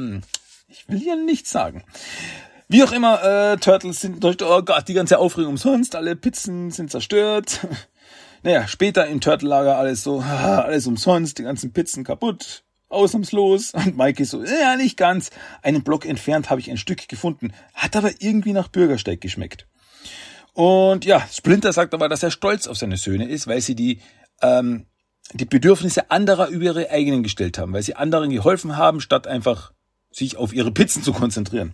[0.09, 0.21] Hm,
[0.67, 1.83] ich will hier nichts sagen.
[2.67, 6.71] Wie auch immer, äh, Turtles sind durch, oh Gott, die ganze Aufregung umsonst, alle Pizzen
[6.71, 7.67] sind zerstört.
[8.41, 13.71] Naja, später im Turtle-Lager alles so, alles umsonst, die ganzen Pizzen kaputt, ausnahmslos.
[13.73, 15.29] Und Mikey so, ja, nicht ganz.
[15.61, 19.67] Einen Block entfernt habe ich ein Stück gefunden, hat aber irgendwie nach Bürgersteig geschmeckt.
[20.53, 23.99] Und ja, Splinter sagt aber, dass er stolz auf seine Söhne ist, weil sie die
[24.41, 24.85] ähm,
[25.33, 29.73] die Bedürfnisse anderer über ihre eigenen gestellt haben, weil sie anderen geholfen haben, statt einfach
[30.11, 31.73] sich auf ihre Pizzen zu konzentrieren.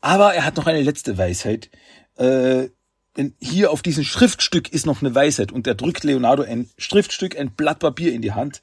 [0.00, 1.70] Aber er hat noch eine letzte Weisheit.
[2.16, 2.68] Äh,
[3.16, 7.38] denn hier auf diesem Schriftstück ist noch eine Weisheit und er drückt Leonardo ein Schriftstück,
[7.38, 8.62] ein Blatt Papier in die Hand,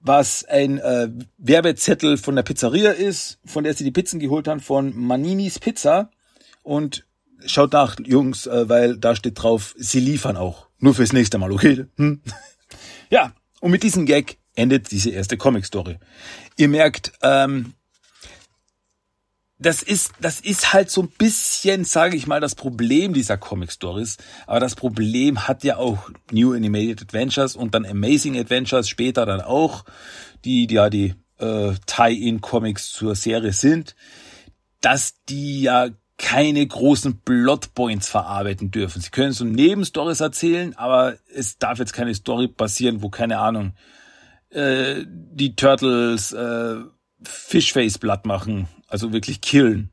[0.00, 4.60] was ein äh, Werbezettel von der Pizzeria ist, von der sie die Pizzen geholt haben,
[4.60, 6.10] von Maninis Pizza.
[6.62, 7.06] Und
[7.46, 10.68] schaut nach, Jungs, äh, weil da steht drauf, sie liefern auch.
[10.78, 11.86] Nur fürs nächste Mal, okay?
[11.96, 12.20] Hm?
[13.10, 15.98] Ja, und mit diesem Gag endet diese erste Comic-Story.
[16.56, 17.74] Ihr merkt, ähm,
[19.58, 23.70] das ist, das ist halt so ein bisschen, sage ich mal, das Problem dieser Comic
[23.70, 24.16] Stories.
[24.46, 29.40] Aber das Problem hat ja auch New Animated Adventures und dann Amazing Adventures später dann
[29.40, 29.84] auch,
[30.44, 33.94] die, die ja die äh, Tie-in Comics zur Serie sind,
[34.80, 35.88] dass die ja
[36.18, 39.02] keine großen Plotpoints verarbeiten dürfen.
[39.02, 43.74] Sie können so Nebenstories erzählen, aber es darf jetzt keine Story passieren, wo keine Ahnung
[44.50, 46.76] äh, die Turtles äh,
[47.24, 49.90] Fishface Blatt machen, also wirklich killen.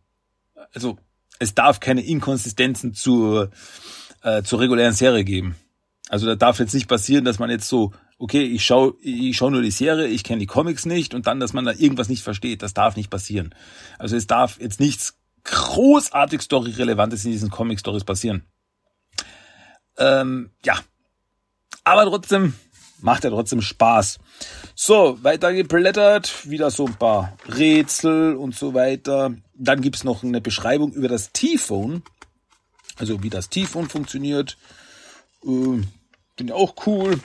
[0.73, 0.97] Also
[1.39, 3.51] es darf keine Inkonsistenzen zur
[4.23, 5.55] äh, zur regulären Serie geben.
[6.09, 9.49] Also da darf jetzt nicht passieren, dass man jetzt so okay, ich schau ich schau
[9.49, 12.21] nur die Serie, ich kenne die Comics nicht und dann, dass man da irgendwas nicht
[12.21, 12.61] versteht.
[12.61, 13.55] Das darf nicht passieren.
[13.97, 18.43] Also es darf jetzt nichts großartig Story-Relevantes in diesen Comic-Stories passieren.
[19.97, 20.79] Ähm, ja.
[21.83, 22.53] Aber trotzdem
[23.01, 24.19] macht er trotzdem Spaß.
[24.75, 29.33] So, weiter geblättert, wieder so ein paar Rätsel und so weiter.
[29.53, 32.03] Dann gibt's noch eine Beschreibung über das T-Phone.
[32.97, 34.57] Also wie das T-Phone funktioniert.
[35.43, 35.81] Äh,
[36.37, 37.19] Finde auch cool.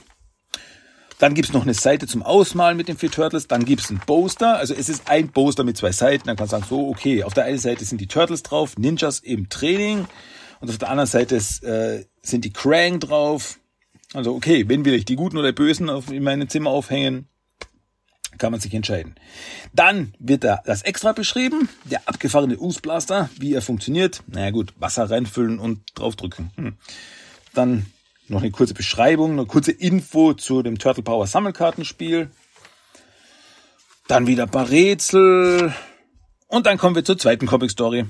[1.19, 3.49] Dann gibt's noch eine Seite zum Ausmalen mit den vier Turtles.
[3.49, 4.57] Dann gibt's ein Poster.
[4.59, 6.27] Also es ist ein Poster mit zwei Seiten.
[6.27, 9.21] Dann kann man sagen, so, okay, auf der einen Seite sind die Turtles drauf, Ninjas
[9.21, 10.07] im Training.
[10.61, 13.59] Und auf der anderen Seite ist, äh, sind die Krang drauf.
[14.15, 17.29] Also, okay, wen will ich, die Guten oder Bösen auf, in meinem Zimmer aufhängen?
[18.39, 19.15] Kann man sich entscheiden.
[19.73, 24.23] Dann wird da das extra beschrieben, der abgefahrene Us-Blaster, wie er funktioniert.
[24.27, 26.51] Naja gut, Wasser reinfüllen und draufdrücken.
[26.57, 26.77] Hm.
[27.55, 27.87] Dann
[28.29, 32.31] noch eine kurze Beschreibung, eine kurze Info zu dem Turtle Power Sammelkartenspiel.
[34.09, 35.73] Dann wieder ein paar Rätsel.
[36.47, 38.05] Und dann kommen wir zur zweiten Comic Story,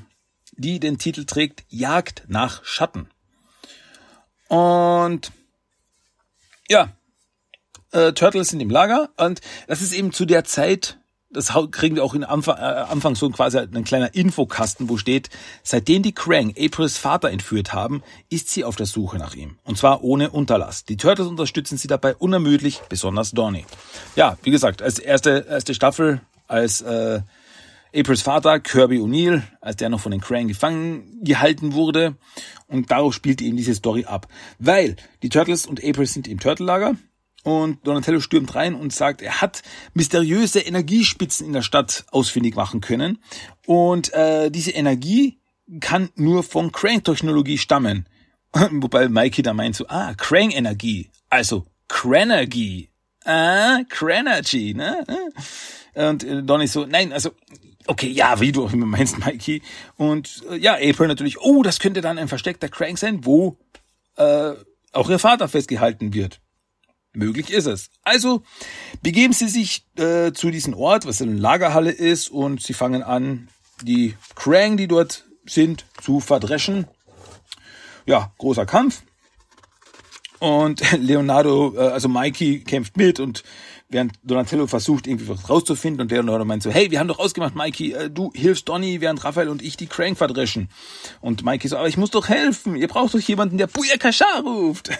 [0.57, 3.09] die den Titel trägt Jagd nach Schatten.
[4.49, 5.33] Und
[6.69, 6.89] ja,
[7.93, 10.99] äh, Turtles sind im Lager und das ist eben zu der Zeit,
[11.31, 15.29] das kriegen wir auch in Anfang, äh, Anfang so quasi ein kleiner Infokasten, wo steht,
[15.63, 19.59] seitdem die Krang Aprils Vater entführt haben, ist sie auf der Suche nach ihm.
[19.65, 20.85] Und zwar ohne Unterlass.
[20.85, 23.67] Die Turtles unterstützen sie dabei unermüdlich, besonders Donny.
[24.15, 27.21] Ja, wie gesagt, als erste, erste Staffel, als äh,
[27.95, 32.17] Aprils Vater, Kirby O'Neill, als der noch von den Krang gefangen gehalten wurde.
[32.67, 34.29] Und darauf spielt eben diese Story ab.
[34.59, 36.97] Weil die Turtles und April sind im Turtle-Lager
[37.47, 39.63] und Donatello stürmt rein und sagt, er hat
[39.95, 43.19] mysteriöse Energiespitzen in der Stadt ausfindig machen können.
[43.67, 45.39] Und äh, diese Energie
[45.81, 48.09] kann nur von Krang-Technologie stammen.
[48.53, 52.91] Wobei Mikey da meint so, ah, Krang-Energie, also Kranergie.
[53.25, 55.05] Ah, Kranergy, ne?
[55.95, 57.31] Und äh, Donny so, nein, also,
[57.87, 59.63] okay, ja, wie du auch immer meinst, Mikey.
[59.97, 63.57] Und äh, ja, April natürlich, oh, das könnte dann ein versteckter Krang sein, wo
[64.17, 64.53] äh,
[64.93, 66.41] auch ihr Vater festgehalten wird.
[67.13, 67.91] möglich ist es.
[68.03, 68.43] Also
[69.03, 73.49] begeben sie sich äh, zu diesem Ort, was eine Lagerhalle ist, und sie fangen an,
[73.83, 76.87] die Krang, die dort sind, zu verdreschen.
[78.07, 79.03] Ja, großer Kampf.
[80.39, 83.43] Und Leonardo, äh, also Mikey kämpft mit und
[83.89, 87.55] während Donatello versucht, irgendwie was rauszufinden und Leonardo meint so, hey, wir haben doch ausgemacht,
[87.55, 90.69] Mikey, äh, du hilfst Donny, während Raphael und ich die Crank verdreschen.
[91.21, 94.91] Und Mikey so, aber ich muss doch helfen, ihr braucht doch jemanden, der Buyakasha ruft.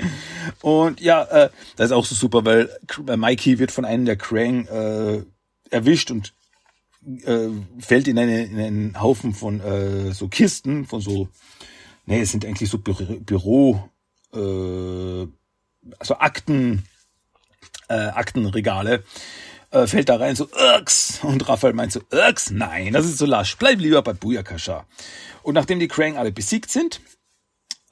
[0.62, 2.70] und ja, äh, das ist auch so super, weil
[3.16, 5.22] Mikey wird von einem der Crank äh,
[5.70, 6.34] erwischt und
[7.24, 11.28] äh, fällt in, eine, in einen Haufen von äh, so Kisten, von so,
[12.06, 13.90] nee, es sind eigentlich so Büro, Büro
[14.32, 15.28] äh,
[15.98, 16.84] also Akten,
[17.94, 19.04] äh, Aktenregale,
[19.70, 21.20] äh, fällt da rein so, Irks!
[21.22, 22.50] Und Raphael meint so, Irks?
[22.50, 24.86] Nein, das ist so lasch, bleib lieber bei Buyakasha.
[25.42, 27.00] Und nachdem die Krang alle besiegt sind,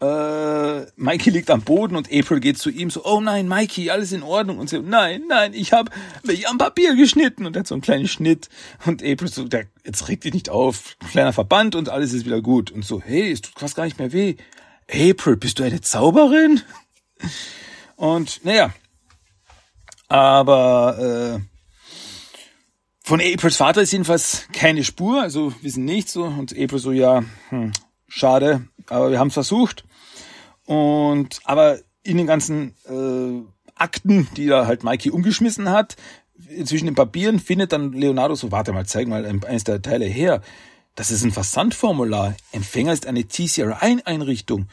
[0.02, 4.10] äh, Mikey liegt am Boden und April geht zu ihm so, oh nein, Mikey, alles
[4.10, 4.58] in Ordnung.
[4.58, 5.92] Und sie, nein, nein, ich habe
[6.24, 7.46] mich am Papier geschnitten.
[7.46, 8.48] Und er hat so einen kleinen Schnitt.
[8.84, 10.96] Und April so, der, jetzt regt dich nicht auf.
[11.10, 12.72] Kleiner Verband und alles ist wieder gut.
[12.72, 14.34] Und so, hey, es tut fast gar nicht mehr weh.
[14.90, 16.60] April, bist du eine Zauberin?
[17.94, 18.72] Und naja,
[20.12, 21.40] aber äh,
[23.02, 26.24] von Aprils Vater ist jedenfalls keine Spur, also wissen nichts so.
[26.24, 27.72] Und April so, ja, hm,
[28.08, 29.84] schade, aber wir haben es versucht.
[30.66, 33.42] Und aber in den ganzen äh,
[33.74, 35.96] Akten, die da halt Mikey umgeschmissen hat,
[36.64, 40.42] zwischen den Papieren findet dann Leonardo so, warte mal, zeig mal eines der Teile her.
[40.94, 42.36] Das ist ein Versandformular.
[42.52, 44.68] Empfänger ist eine TCRI-Einrichtung.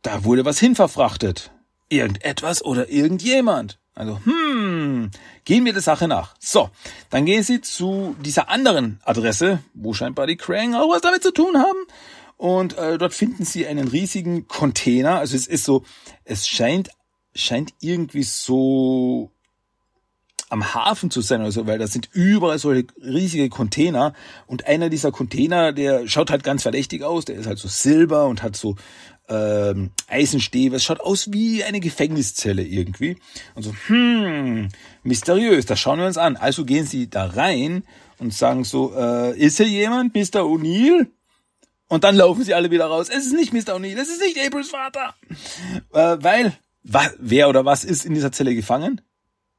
[0.00, 1.52] Da wurde was hinverfrachtet.
[1.90, 3.78] Irgendetwas oder irgendjemand.
[3.98, 5.10] Also, hm,
[5.44, 6.36] gehen wir der Sache nach.
[6.38, 6.70] So,
[7.10, 11.32] dann gehen Sie zu dieser anderen Adresse, wo scheinbar die Krang auch was damit zu
[11.32, 11.78] tun haben.
[12.36, 15.18] Und äh, dort finden Sie einen riesigen Container.
[15.18, 15.82] Also es ist so,
[16.24, 16.90] es scheint,
[17.34, 19.32] scheint irgendwie so
[20.48, 24.14] am Hafen zu sein oder so, weil da sind überall solche riesige Container
[24.46, 28.26] und einer dieser Container, der schaut halt ganz verdächtig aus, der ist halt so silber
[28.26, 28.76] und hat so
[29.28, 33.16] ähm, Eisenstäbe, es schaut aus wie eine Gefängniszelle irgendwie.
[33.54, 34.68] Und so, hm,
[35.02, 36.36] mysteriös, das schauen wir uns an.
[36.36, 37.84] Also gehen sie da rein
[38.18, 40.42] und sagen so, äh, ist hier jemand, Mr.
[40.42, 41.08] O'Neill?
[41.88, 43.08] Und dann laufen sie alle wieder raus.
[43.08, 43.74] Es ist nicht Mr.
[43.74, 45.14] O'Neill, es ist nicht Aprils Vater.
[45.92, 49.00] Äh, weil, wa, wer oder was ist in dieser Zelle gefangen?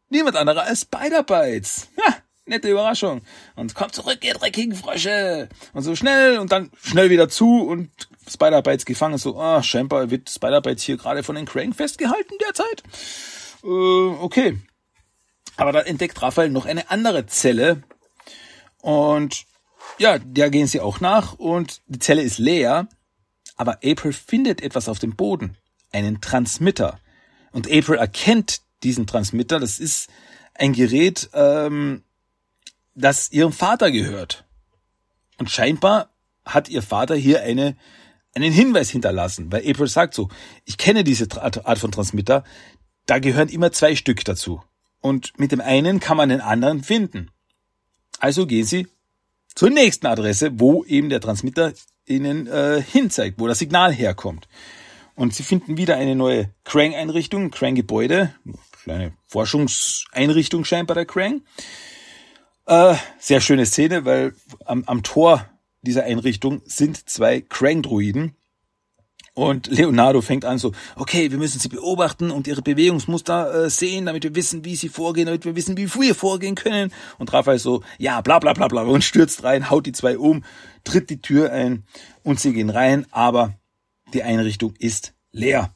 [0.09, 1.89] Niemand anderer als Spider-Bites.
[2.05, 2.15] Ha,
[2.49, 3.21] nette Überraschung.
[3.55, 5.49] Und kommt zurück, ihr dreckigen Frösche.
[5.73, 7.89] Und so schnell und dann schnell wieder zu und
[8.29, 9.17] Spider-Bites gefangen.
[9.17, 12.83] So, ah, scheinbar wird Spider-Bites hier gerade von den Crank festgehalten derzeit.
[13.63, 14.57] Äh, okay.
[15.57, 17.83] Aber da entdeckt Raphael noch eine andere Zelle.
[18.81, 19.45] Und
[19.97, 22.87] ja, der gehen sie auch nach und die Zelle ist leer.
[23.57, 25.57] Aber April findet etwas auf dem Boden.
[25.91, 26.99] Einen Transmitter.
[27.51, 29.59] Und April erkennt diesen Transmitter.
[29.59, 30.09] Das ist
[30.53, 32.03] ein Gerät, ähm,
[32.99, 34.45] das ihrem Vater gehört.
[35.37, 36.09] Und scheinbar
[36.45, 37.77] hat ihr Vater hier eine,
[38.35, 40.29] einen Hinweis hinterlassen, weil April sagt so,
[40.65, 42.43] ich kenne diese Art von Transmitter,
[43.05, 44.61] da gehören immer zwei Stück dazu.
[45.01, 47.31] Und mit dem einen kann man den anderen finden.
[48.19, 48.87] Also gehen Sie
[49.55, 51.73] zur nächsten Adresse, wo eben der Transmitter
[52.05, 54.47] Ihnen äh, hinzeigt, wo das Signal herkommt.
[55.15, 58.33] Und Sie finden wieder eine neue Krang-Einrichtung, Krang-Gebäude,
[58.83, 61.41] kleine Forschungseinrichtung scheinbar der Krang.
[62.69, 65.43] Äh, sehr schöne Szene, weil am, am Tor
[65.81, 68.35] dieser Einrichtung sind zwei Krang-Druiden.
[69.33, 74.05] Und Leonardo fängt an so, okay, wir müssen sie beobachten und ihre Bewegungsmuster äh, sehen,
[74.05, 76.93] damit wir wissen, wie sie vorgehen, damit wir wissen, wie wir vorgehen können.
[77.17, 80.43] Und Raphael so, ja, bla bla bla bla und stürzt rein, haut die zwei um,
[80.83, 81.85] tritt die Tür ein
[82.21, 83.55] und sie gehen rein, aber
[84.13, 85.73] die Einrichtung ist leer.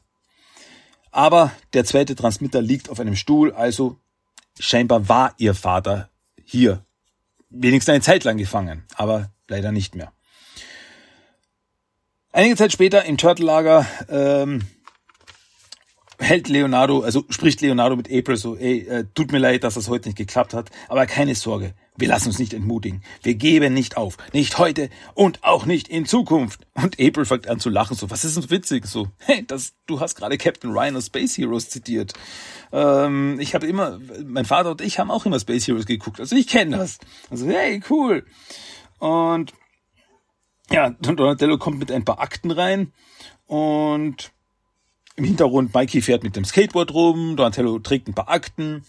[1.10, 3.98] Aber der zweite Transmitter liegt auf einem Stuhl, also
[4.60, 6.10] scheinbar war ihr Vater
[6.44, 6.84] hier.
[7.50, 10.12] Wenigstens eine Zeit lang gefangen, aber leider nicht mehr.
[12.32, 14.62] Einige Zeit später im Turtle-Lager ähm,
[16.24, 19.88] hält Leonardo, also spricht Leonardo mit April so, ey, äh, tut mir leid, dass das
[19.88, 23.04] heute nicht geklappt hat, aber keine Sorge, wir lassen uns nicht entmutigen.
[23.22, 24.16] Wir geben nicht auf.
[24.32, 26.66] Nicht heute und auch nicht in Zukunft.
[26.74, 27.96] Und April fängt an zu lachen.
[27.96, 28.86] So, was ist denn witzig?
[28.86, 32.14] So, hey, das, du hast gerade Captain Ryan aus Space Heroes zitiert.
[32.72, 36.18] Ähm, ich habe immer, mein Vater und ich haben auch immer Space Heroes geguckt.
[36.18, 36.98] Also ich kenne das.
[37.30, 38.26] Also, hey, cool.
[38.98, 39.52] Und
[40.72, 42.92] ja, Donatello kommt mit ein paar Akten rein
[43.46, 44.32] und
[45.16, 48.84] im Hintergrund Mikey fährt mit dem Skateboard rum, Donatello trägt ein paar Akten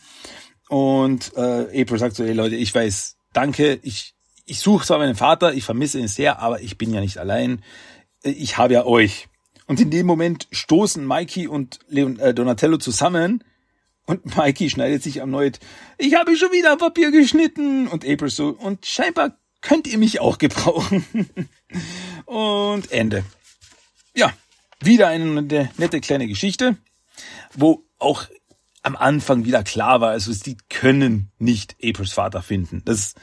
[0.69, 5.15] und äh, April sagt so, hey Leute, ich weiß, danke, ich, ich suche zwar meinen
[5.15, 7.63] Vater, ich vermisse ihn sehr, aber ich bin ja nicht allein.
[8.23, 9.27] Ich habe ja euch.
[9.67, 13.43] Und in dem Moment stoßen Mikey und Leon, äh, Donatello zusammen
[14.05, 15.59] Und Mikey schneidet sich erneut,
[15.97, 17.88] ich habe schon wieder Papier geschnitten.
[17.88, 21.05] Und April so, und scheinbar könnt ihr mich auch gebrauchen.
[22.25, 23.23] und Ende.
[24.15, 24.33] Ja,
[24.86, 25.41] wieder eine
[25.78, 26.78] nette kleine Geschichte,
[27.54, 28.26] wo auch
[28.86, 32.84] am Anfang wieder klar war, also die können nicht Aprils Vater finden.
[32.86, 33.15] Das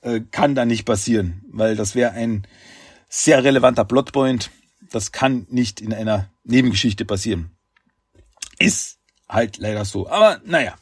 [0.00, 2.46] äh, kann da nicht passieren, weil das wäre ein
[3.08, 4.50] sehr relevanter Plotpoint.
[4.90, 7.50] Das kann nicht in einer Nebengeschichte passieren.
[8.58, 8.98] Ist
[9.28, 10.08] halt leider so.
[10.08, 10.74] Aber naja.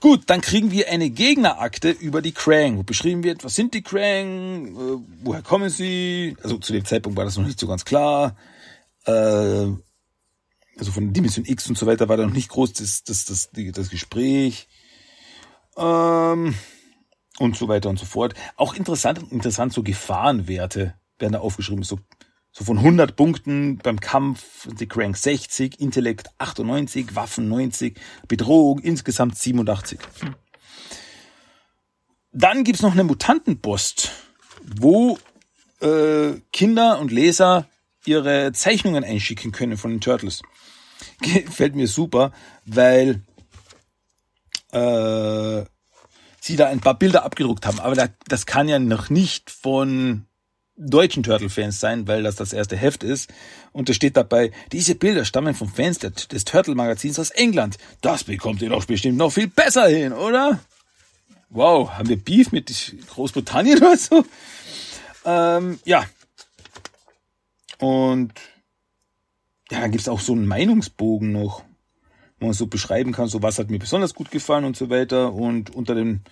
[0.00, 3.82] Gut, dann kriegen wir eine Gegnerakte über die Krang, wo beschrieben wird, was sind die
[3.82, 7.84] Krang, äh, woher kommen sie, also zu dem Zeitpunkt war das noch nicht so ganz
[7.84, 8.34] klar,
[9.10, 13.24] äh, also von Dimension X und so weiter war da noch nicht groß das, das,
[13.24, 14.68] das, das Gespräch
[15.76, 16.54] ähm,
[17.38, 18.34] und so weiter und so fort.
[18.56, 21.98] Auch interessant, interessant so Gefahrenwerte werden da aufgeschrieben, so
[22.52, 29.38] so von 100 Punkten beim Kampf, die Crank 60, Intellekt 98, Waffen 90, Bedrohung insgesamt
[29.38, 30.00] 87.
[32.32, 34.10] Dann gibt's noch eine Mutantenpost,
[34.64, 35.18] wo
[35.80, 37.68] äh, Kinder und Leser
[38.10, 40.42] ihre Zeichnungen einschicken können von den Turtles.
[41.22, 42.32] Gefällt mir super,
[42.66, 43.22] weil
[44.72, 45.64] äh,
[46.40, 47.80] sie da ein paar Bilder abgedruckt haben.
[47.80, 50.26] Aber da, das kann ja noch nicht von
[50.76, 53.30] deutschen Turtle-Fans sein, weil das das erste Heft ist.
[53.72, 57.76] Und es steht dabei, diese Bilder stammen von Fans des Turtle-Magazins aus England.
[58.00, 60.58] Das bekommt ihr doch bestimmt noch viel besser hin, oder?
[61.50, 62.72] Wow, haben wir Beef mit
[63.08, 64.24] Großbritannien oder so?
[65.24, 66.04] Ähm, ja.
[67.80, 68.34] Und
[69.70, 71.64] ja, dann gibt's auch so einen Meinungsbogen noch,
[72.38, 75.32] wo man so beschreiben kann, so was hat mir besonders gut gefallen und so weiter.
[75.32, 76.22] Und unter den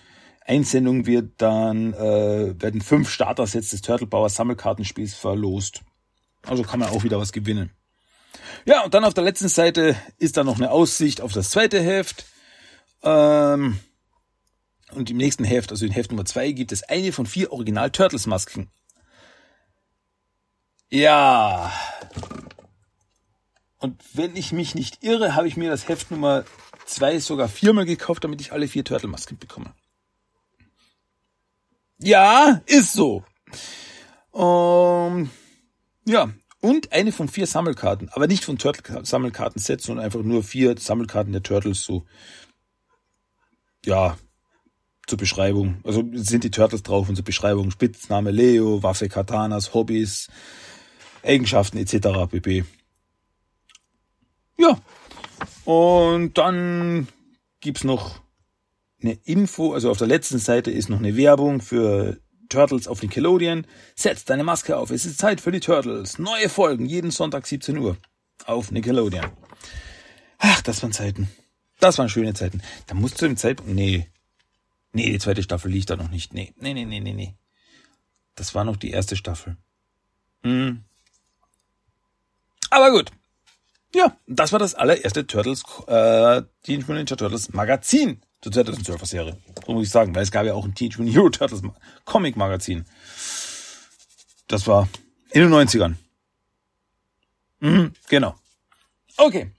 [0.45, 5.81] Einsendung wird dann, äh, werden fünf Starter-Sets des Turtle Power Sammelkartenspiels verlost.
[6.43, 7.71] Also kann man auch wieder was gewinnen.
[8.65, 11.81] Ja, und dann auf der letzten Seite ist dann noch eine Aussicht auf das zweite
[11.81, 12.25] Heft.
[13.03, 13.79] Ähm,
[14.91, 17.91] und im nächsten Heft, also in Heft Nummer zwei, gibt es eine von vier Original
[17.91, 18.69] Turtles Masken.
[20.89, 21.71] Ja.
[23.77, 26.43] Und wenn ich mich nicht irre, habe ich mir das Heft Nummer
[26.85, 29.73] zwei sogar viermal gekauft, damit ich alle vier Turtle Masken bekomme.
[31.99, 33.23] Ja, ist so.
[34.33, 35.29] Ähm,
[36.05, 36.29] ja,
[36.61, 41.43] und eine von vier Sammelkarten, aber nicht von Turtle-Sammelkarten-Sets, sondern einfach nur vier Sammelkarten der
[41.43, 42.05] Turtles, so,
[43.85, 44.17] ja,
[45.07, 45.81] zur Beschreibung.
[45.83, 47.71] Also sind die Turtles drauf und zur Beschreibung.
[47.71, 50.27] Spitzname Leo, Waffe Katanas, Hobbys,
[51.23, 52.29] Eigenschaften etc.
[52.29, 52.65] pp.
[54.57, 54.79] Ja.
[55.65, 57.07] Und dann
[57.61, 58.21] gibt's noch
[59.01, 63.65] eine Info, also auf der letzten Seite ist noch eine Werbung für Turtles auf Nickelodeon.
[63.95, 66.19] Setz deine Maske auf, es ist Zeit für die Turtles.
[66.19, 67.97] Neue Folgen, jeden Sonntag 17 Uhr
[68.45, 69.27] auf Nickelodeon.
[70.39, 71.29] Ach, das waren Zeiten.
[71.79, 72.61] Das waren schöne Zeiten.
[72.87, 74.09] Da musst du im Zeitpunkt, nee.
[74.91, 76.33] Nee, die zweite Staffel liegt da noch nicht.
[76.33, 77.35] Nee, nee, nee, nee, nee, nee.
[78.35, 79.57] Das war noch die erste Staffel.
[80.43, 80.83] Hm.
[82.69, 83.11] Aber gut.
[83.93, 89.37] Ja, das war das allererste Turtles, äh, Teenage Mutant Ninja Turtles Magazin zur 2012er Serie.
[89.65, 91.61] So muss ich sagen, weil es gab ja auch ein Teenage Mutant Hero Turtles
[92.05, 92.85] Comic Magazin.
[94.47, 94.87] Das war
[95.31, 95.95] in den 90ern.
[97.61, 98.35] Mhm, genau.
[99.17, 99.51] Okay.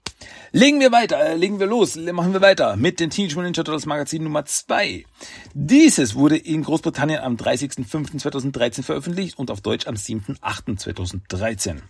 [0.53, 3.63] Legen wir weiter, äh, legen wir los, machen wir weiter mit dem Teenage Mutant Ninja
[3.63, 5.05] Turtles Magazin Nummer 2.
[5.53, 11.81] Dieses wurde in Großbritannien am 30.05.2013 veröffentlicht und auf Deutsch am 7.08.2013.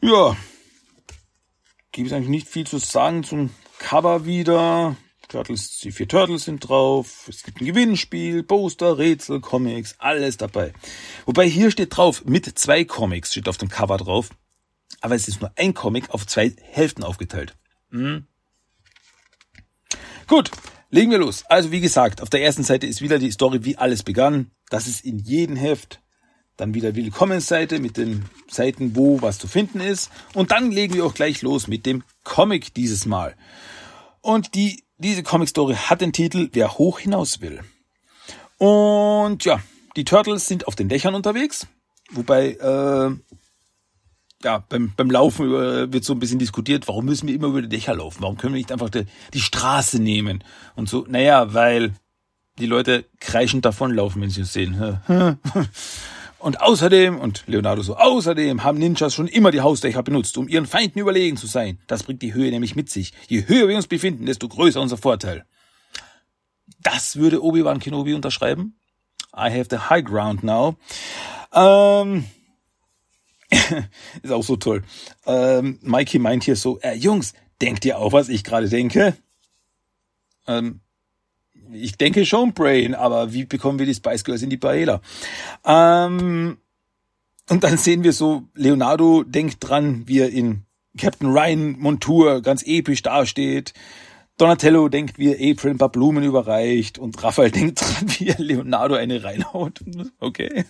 [0.00, 0.36] Ja,
[1.98, 4.96] gibt es eigentlich nicht viel zu sagen zum Cover wieder.
[5.28, 7.26] Turtles, die vier Turtles sind drauf.
[7.28, 10.72] Es gibt ein Gewinnspiel, Poster, Rätsel, Comics, alles dabei.
[11.26, 14.30] Wobei hier steht drauf, mit zwei Comics steht auf dem Cover drauf.
[15.00, 17.56] Aber es ist nur ein Comic auf zwei Hälften aufgeteilt.
[17.90, 18.26] Hm.
[20.28, 20.50] Gut,
[20.90, 21.44] legen wir los.
[21.46, 24.52] Also wie gesagt, auf der ersten Seite ist wieder die Story, wie alles begann.
[24.70, 26.00] Das ist in jedem Heft.
[26.58, 30.10] Dann wieder Willkommensseite mit den Seiten, wo was zu finden ist.
[30.34, 33.34] Und dann legen wir auch gleich los mit dem Comic dieses Mal.
[34.20, 37.60] Und die diese Comic-Story hat den Titel Wer hoch hinaus will.
[38.58, 39.60] Und ja,
[39.96, 41.66] die Turtles sind auf den Dächern unterwegs,
[42.10, 43.36] wobei äh,
[44.42, 47.62] ja beim, beim Laufen über, wird so ein bisschen diskutiert, warum müssen wir immer über
[47.62, 48.22] die Dächer laufen?
[48.22, 50.42] Warum können wir nicht einfach die, die Straße nehmen?
[50.74, 51.94] Und so, naja, weil
[52.58, 55.00] die Leute kreischend davonlaufen, wenn sie uns sehen.
[56.38, 60.66] Und außerdem, und Leonardo so, außerdem haben Ninjas schon immer die Hausdächer benutzt, um ihren
[60.66, 61.80] Feinden überlegen zu sein.
[61.88, 63.12] Das bringt die Höhe nämlich mit sich.
[63.26, 65.44] Je höher wir uns befinden, desto größer unser Vorteil.
[66.80, 68.78] Das würde Obi-Wan Kenobi unterschreiben.
[69.36, 70.76] I have the high ground now.
[71.52, 72.24] Ähm,
[74.22, 74.84] ist auch so toll.
[75.26, 79.16] Ähm, Mikey meint hier so, äh, Jungs, denkt ihr auch, was ich gerade denke?
[80.46, 80.80] Ähm,
[81.72, 85.00] ich denke schon Brain, aber wie bekommen wir die Spice Girls in die Paella?
[85.64, 86.58] Ähm,
[87.48, 90.64] und dann sehen wir so, Leonardo denkt dran, wie er in
[90.98, 93.72] Captain Ryan Montur ganz episch dasteht.
[94.36, 98.38] Donatello denkt, wie er April ein paar Blumen überreicht und Raphael denkt dran, wie er
[98.38, 99.80] Leonardo eine reinhaut.
[100.20, 100.64] Okay.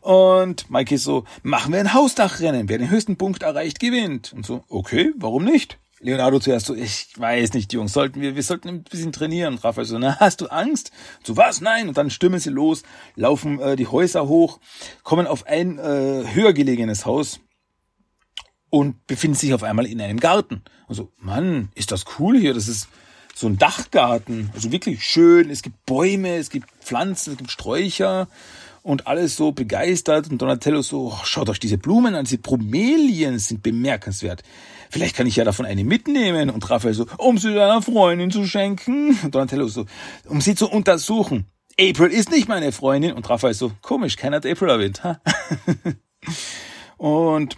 [0.00, 2.68] Und Mike ist so, machen wir ein Hausdachrennen.
[2.68, 4.32] Wer den höchsten Punkt erreicht, gewinnt.
[4.32, 5.78] Und so, okay, warum nicht?
[6.02, 9.54] Leonardo zuerst so, ich weiß nicht, Jungs, sollten wir, wir sollten ein bisschen trainieren.
[9.54, 10.90] Und Raphael so, na, hast du Angst?
[11.22, 11.60] So, was?
[11.60, 11.88] Nein.
[11.88, 12.82] Und dann stürmen sie los,
[13.14, 14.58] laufen äh, die Häuser hoch,
[15.04, 17.40] kommen auf ein äh, höher gelegenes Haus
[18.68, 20.62] und befinden sich auf einmal in einem Garten.
[20.88, 22.52] Also, Mann, ist das cool hier.
[22.52, 22.88] Das ist
[23.34, 24.50] so ein Dachgarten.
[24.54, 25.50] Also wirklich schön.
[25.50, 28.28] Es gibt Bäume, es gibt Pflanzen, es gibt Sträucher
[28.82, 30.30] und alles so begeistert.
[30.30, 34.42] Und Donatello so, oh, schaut euch diese Blumen an, diese Bromelien sind bemerkenswert
[34.92, 36.50] vielleicht kann ich ja davon eine mitnehmen.
[36.50, 39.18] Und Raphael so, um sie deiner Freundin zu schenken.
[39.22, 39.86] Und Donatello so,
[40.26, 41.46] um sie zu untersuchen.
[41.80, 43.12] April ist nicht meine Freundin.
[43.12, 45.02] Und Raphael so, komisch, keiner hat April erwähnt.
[45.02, 45.20] Ha?
[46.98, 47.56] und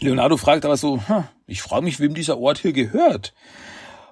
[0.00, 1.02] Leonardo fragt aber so,
[1.46, 3.32] ich frage mich, wem dieser Ort hier gehört.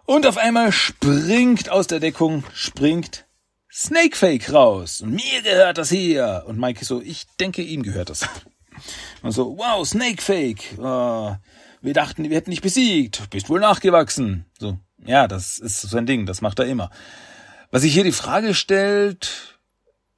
[0.07, 3.27] Und auf einmal springt aus der Deckung, springt
[3.71, 5.03] Snakefake raus.
[5.03, 6.45] Und mir gehört das hier.
[6.47, 8.27] Und Mike so, ich denke, ihm gehört das.
[9.23, 10.79] Und so, wow, Snakefake.
[10.79, 11.35] Oh,
[11.83, 14.47] wir dachten, wir hätten dich besiegt, bist wohl nachgewachsen.
[14.59, 16.91] So, ja, das ist so ein Ding, das macht er immer.
[17.71, 19.59] Was sich hier die Frage stellt,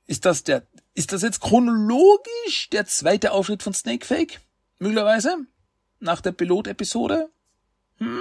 [0.06, 4.40] ist das der, ist das jetzt chronologisch der zweite Auftritt von Snakefake?
[4.78, 5.38] Möglicherweise?
[6.00, 7.30] Nach der Pilot-Episode?
[7.98, 8.20] Hm.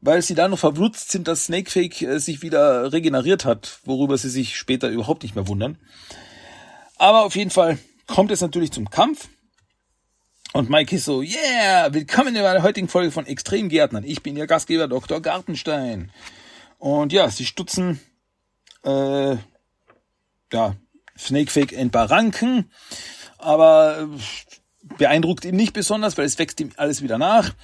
[0.00, 4.30] Weil sie da noch verwutzt sind, dass Snakefake äh, sich wieder regeneriert hat, worüber sie
[4.30, 5.76] sich später überhaupt nicht mehr wundern.
[6.96, 9.28] Aber auf jeden Fall kommt es natürlich zum Kampf.
[10.58, 14.02] Und Mike ist so, yeah, willkommen in der heutigen Folge von Extremgärtnern.
[14.02, 15.20] Ich bin Ihr Gastgeber Dr.
[15.20, 16.10] Gartenstein.
[16.78, 18.00] Und ja, sie stutzen,
[18.82, 19.36] äh,
[20.52, 20.74] ja,
[21.16, 22.72] Snakefake ein paar Ranken,
[23.38, 27.54] aber äh, beeindruckt ihn nicht besonders, weil es wächst ihm alles wieder nach.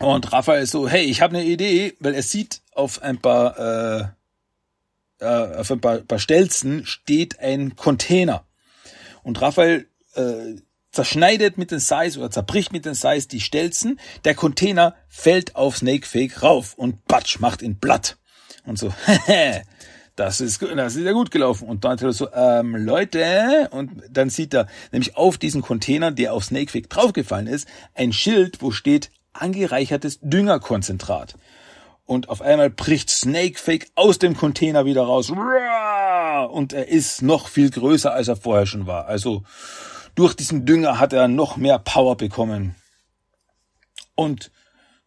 [0.00, 4.10] Und Raphael ist so, hey, ich habe eine Idee, weil er sieht auf ein paar,
[5.20, 8.44] äh, äh, auf ein paar, paar Stelzen steht ein Container.
[9.22, 10.56] Und Raphael äh,
[10.96, 14.00] zerschneidet mit den Size oder zerbricht mit den Size die Stelzen.
[14.24, 18.16] Der Container fällt auf Snakefake rauf und batsch, macht ihn platt.
[18.64, 18.92] Und so,
[20.16, 21.68] das ist, das ist ja gut gelaufen.
[21.68, 26.44] Und dann so, ähm, Leute, und dann sieht er nämlich auf diesen Container, der auf
[26.44, 31.36] Snakefake draufgefallen ist, ein Schild, wo steht angereichertes Düngerkonzentrat.
[32.06, 35.30] Und auf einmal bricht Snakefake aus dem Container wieder raus.
[35.30, 39.06] Und er ist noch viel größer, als er vorher schon war.
[39.06, 39.42] Also,
[40.16, 42.74] durch diesen Dünger hat er noch mehr Power bekommen.
[44.16, 44.50] Und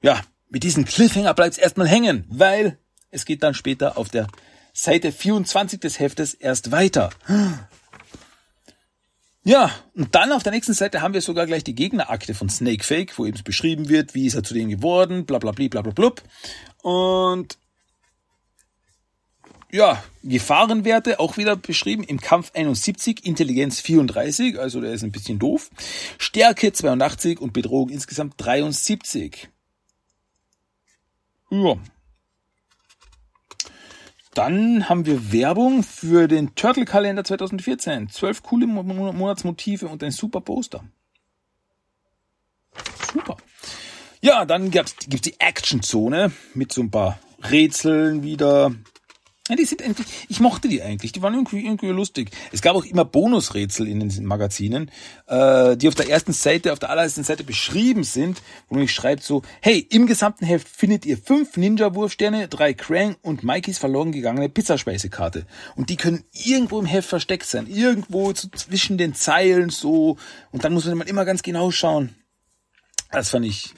[0.02, 2.78] ja, mit diesem Cliffhanger bleibt es erstmal hängen, weil
[3.12, 4.28] es geht dann später auf der
[4.72, 7.10] Seite 24 des Heftes erst weiter.
[9.44, 13.14] Ja, und dann auf der nächsten Seite haben wir sogar gleich die Gegnerakte von Snakefake,
[13.18, 16.12] wo eben beschrieben wird, wie ist er zu denen geworden, bla bla bla bla bla.
[16.84, 17.58] Und
[19.72, 25.40] ja, Gefahrenwerte auch wieder beschrieben im Kampf 71, Intelligenz 34, also der ist ein bisschen
[25.40, 25.70] doof.
[26.18, 29.50] Stärke 82 und Bedrohung insgesamt 73.
[31.52, 31.78] Ja.
[34.34, 38.10] Dann haben wir Werbung für den Turtle-Kalender 2014.
[38.10, 40.84] Zwölf coole Monatsmotive und ein super Poster.
[43.12, 43.38] Super.
[44.22, 48.72] Ja, dann gibt's, gibt's die Action-Zone mit so ein paar Rätseln wieder,
[49.50, 52.30] ja, die sind endlich, ich mochte die eigentlich, die waren irgendwie, irgendwie lustig.
[52.52, 54.92] Es gab auch immer Bonusrätsel in den Magazinen,
[55.26, 59.24] äh, die auf der ersten Seite, auf der allerersten Seite beschrieben sind, wo man schreibt
[59.24, 64.50] so, hey, im gesamten Heft findet ihr fünf Ninja-Wurfsterne, drei Krang und Mikeys verloren gegangene
[64.50, 65.48] Pizzaspeisekarte.
[65.76, 70.18] Und die können irgendwo im Heft versteckt sein, irgendwo so zwischen den Zeilen so,
[70.52, 72.16] und dann muss man immer ganz genau schauen.
[73.12, 73.74] Das fand ich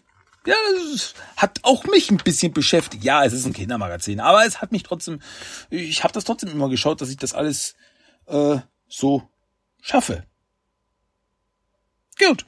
[0.46, 0.56] ja,
[0.92, 3.04] das hat auch mich ein bisschen beschäftigt.
[3.04, 5.20] Ja, es ist ein Kindermagazin, aber es hat mich trotzdem,
[5.70, 7.76] ich habe das trotzdem immer geschaut, dass ich das alles
[8.28, 9.30] äh, so
[9.82, 10.26] schaffe.
[12.18, 12.46] Gut.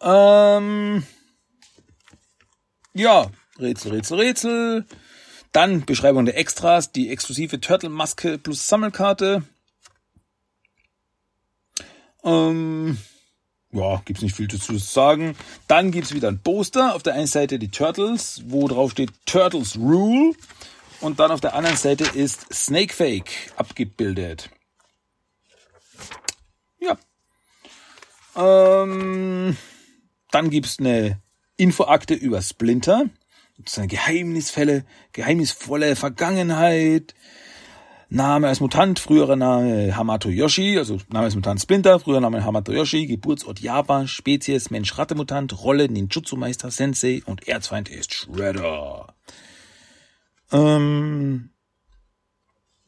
[0.00, 1.04] Ähm,
[2.94, 4.86] ja, Rätsel, Rätsel, Rätsel.
[5.52, 9.44] Dann Beschreibung der Extras, die exklusive Turtle-Maske plus Sammelkarte.
[12.24, 12.98] Ähm,
[13.74, 15.36] ja, gibt's nicht viel dazu zu sagen.
[15.66, 16.94] Dann gibt's wieder ein Poster.
[16.94, 20.34] Auf der einen Seite die Turtles, wo drauf steht Turtles Rule.
[21.00, 24.48] Und dann auf der anderen Seite ist Snakefake abgebildet.
[26.78, 26.96] Ja.
[28.36, 29.56] Ähm,
[30.30, 31.20] dann gibt's eine
[31.56, 33.10] Infoakte über Splinter.
[33.66, 37.14] seine geheimnisvolle, geheimnisvolle Vergangenheit.
[38.08, 42.72] Name als Mutant, früherer Name Hamato Yoshi, also Name als Mutant Splinter, früherer Name Hamato
[42.72, 49.14] Yoshi, Geburtsort Japan, Spezies Mensch-Ratte-Mutant, Rolle Ninjutsu-Meister Sensei und Erzfeind ist Shredder.
[50.52, 51.50] Ähm,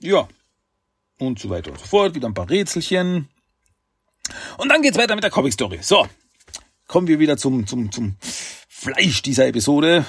[0.01, 0.29] ja.
[1.19, 2.15] Und so weiter und so fort.
[2.15, 3.29] Wieder ein paar Rätselchen.
[4.59, 5.79] Und dann geht's weiter mit der Comic-Story.
[5.83, 6.07] So.
[6.87, 8.17] Kommen wir wieder zum, zum, zum
[8.69, 10.05] Fleisch dieser Episode.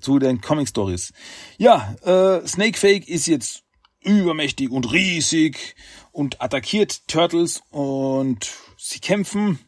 [0.00, 1.12] Zu den Comic-Stories.
[1.58, 3.64] Ja, äh, Snake Fake ist jetzt
[4.02, 5.76] übermächtig und riesig
[6.12, 9.58] und attackiert Turtles und sie kämpfen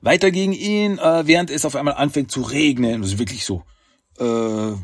[0.00, 3.02] weiter gegen ihn, äh, während es auf einmal anfängt zu regnen.
[3.02, 3.64] Das ist wirklich so
[4.18, 4.74] äh,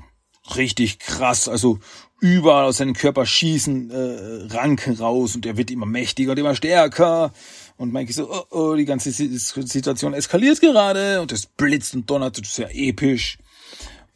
[0.57, 1.49] richtig krass.
[1.49, 1.78] Also
[2.20, 6.55] überall aus seinem Körper schießen äh, Ranken raus und er wird immer mächtiger und immer
[6.55, 7.32] stärker.
[7.76, 12.38] Und Mikey so, oh, oh, die ganze Situation eskaliert gerade und es blitzt und donnert,
[12.38, 13.38] das ist ja episch.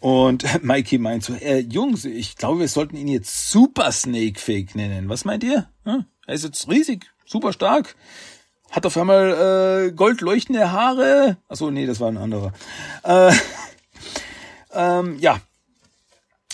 [0.01, 4.75] Und Mikey meint so, äh, Jungs, ich glaube, wir sollten ihn jetzt Super Snake Fake
[4.75, 5.09] nennen.
[5.09, 5.69] Was meint ihr?
[5.85, 6.05] Hm?
[6.27, 7.97] Er ist jetzt riesig, super stark.
[8.71, 11.39] Hat auf einmal äh, goldleuchtende Haare.
[11.49, 12.53] Achso, nee, das war ein anderer.
[13.03, 13.33] Äh,
[14.73, 15.41] ähm, ja.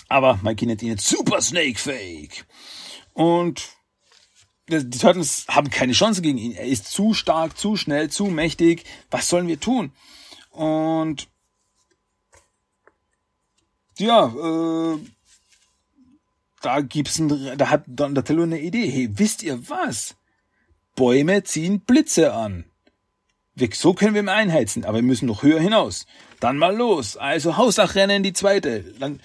[0.07, 2.45] Aber Mikey nennt ihn jetzt Super Snake Fake.
[3.13, 3.69] Und
[4.69, 6.53] die Turtles haben keine Chance gegen ihn.
[6.53, 8.85] Er ist zu stark, zu schnell, zu mächtig.
[9.11, 9.91] Was sollen wir tun?
[10.51, 11.27] Und
[13.97, 14.99] ja, äh,
[16.61, 18.89] da gibt's ein, da hat Donatello eine Idee.
[18.89, 20.15] Hey, wisst ihr was?
[20.95, 22.65] Bäume ziehen Blitze an.
[23.73, 26.05] So können wir ihm einheizen, aber wir müssen noch höher hinaus.
[26.39, 27.15] Dann mal los.
[27.17, 28.83] Also Hausachrennen die zweite.
[28.99, 29.21] Dann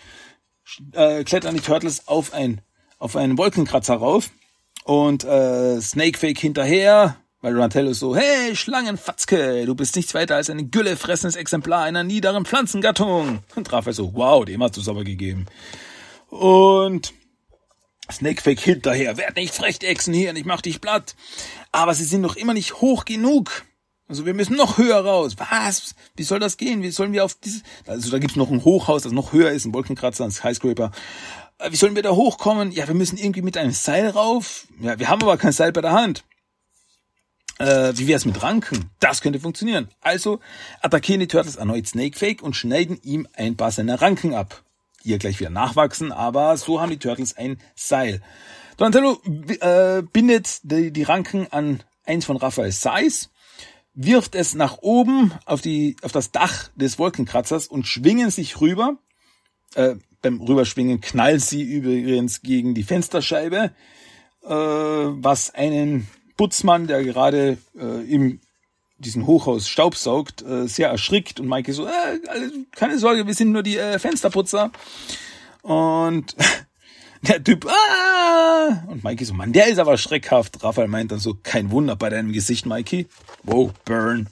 [0.92, 2.60] äh, klettern die Turtles auf ein
[3.00, 4.30] auf einen Wolkenkratzer rauf
[4.84, 10.70] und äh, Snakefake hinterher, weil Donatello so, hey Schlangenfatzke, du bist nichts weiter als ein
[10.70, 13.40] güllefressendes Exemplar einer niederen Pflanzengattung.
[13.54, 15.46] Und Raphael so, wow, dem hast du es aber gegeben.
[16.28, 17.12] Und
[18.10, 21.14] Snakefake hinterher, werd nicht frech, Echsen hier, ich mach dich platt.
[21.72, 23.64] Aber sie sind noch immer nicht hoch genug.
[24.08, 25.36] Also wir müssen noch höher raus.
[25.38, 25.94] Was?
[26.16, 26.82] Wie soll das gehen?
[26.82, 27.62] Wie sollen wir auf dieses...
[27.86, 30.90] Also da gibt's noch ein Hochhaus, das noch höher ist, ein Wolkenkratzer, ein Skyscraper.
[31.58, 32.72] Äh, wie sollen wir da hochkommen?
[32.72, 34.66] Ja, wir müssen irgendwie mit einem Seil rauf.
[34.80, 36.24] Ja, wir haben aber kein Seil bei der Hand.
[37.60, 38.90] Äh, wie wär's mit Ranken?
[39.00, 39.88] Das könnte funktionieren.
[40.00, 40.40] Also
[40.80, 44.62] attackieren die Turtles erneut Snakefake und schneiden ihm ein paar seiner Ranken ab.
[45.02, 48.22] Ja gleich wieder nachwachsen, aber so haben die Turtles ein Seil.
[48.78, 49.20] Donatello
[49.60, 53.28] äh, bindet die, die Ranken an eins von Raphaels Seis
[53.92, 58.96] wirft es nach oben auf, die, auf das Dach des Wolkenkratzers und schwingen sich rüber.
[59.74, 63.72] Äh, beim Rüberschwingen knallt sie übrigens gegen die Fensterscheibe,
[64.44, 66.08] äh, was einen
[66.40, 68.40] Putzmann, der gerade äh, im
[68.96, 71.90] diesen Hochhaus staubsaugt, äh, sehr erschrickt und Maike so, äh,
[72.74, 74.72] keine Sorge, wir sind nur die äh, Fensterputzer.
[75.60, 76.34] Und
[77.28, 78.84] der Typ, ah!
[78.86, 80.64] Und Mikey so, Mann, der ist aber schreckhaft.
[80.64, 83.06] Raphael meint dann so, kein Wunder bei deinem Gesicht, Mikey.
[83.42, 84.30] Wow, burn.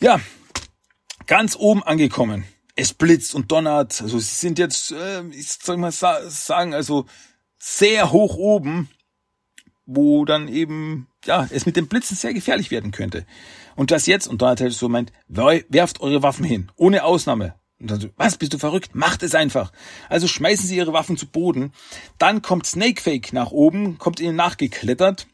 [0.00, 0.18] Ja,
[1.26, 2.44] ganz oben angekommen.
[2.74, 4.00] Es blitzt und donnert.
[4.00, 7.04] Also sie sind jetzt, äh, ich soll mal sagen, also
[7.58, 8.88] sehr hoch oben,
[9.86, 13.24] wo dann eben, ja, es mit dem Blitzen sehr gefährlich werden könnte.
[13.76, 17.54] Und das jetzt, und Donatello so meint, werft eure Waffen hin, ohne Ausnahme.
[17.78, 18.94] Und dann so, was, bist du verrückt?
[18.94, 19.70] Macht es einfach.
[20.08, 21.72] Also schmeißen sie ihre Waffen zu Boden.
[22.18, 25.26] Dann kommt Snakefake nach oben, kommt ihnen nachgeklettert,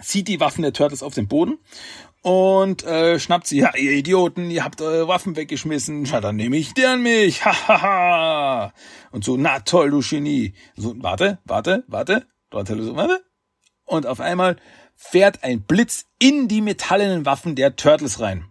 [0.00, 1.58] sieht die Waffen der Turtles auf dem Boden
[2.22, 3.58] und äh, schnappt sie.
[3.58, 6.04] Ja, ihr Idioten, ihr habt eure Waffen weggeschmissen.
[6.04, 7.44] Ja, dann nehme ich an mich.
[7.44, 7.68] Hahaha.
[7.68, 8.72] Ha, ha.
[9.10, 10.54] Und so, na toll, du Genie.
[10.76, 12.26] So, warte, warte, warte.
[12.50, 13.27] Donatello so, warte.
[13.88, 14.56] Und auf einmal
[14.94, 18.44] fährt ein Blitz in die metallenen Waffen der Turtles rein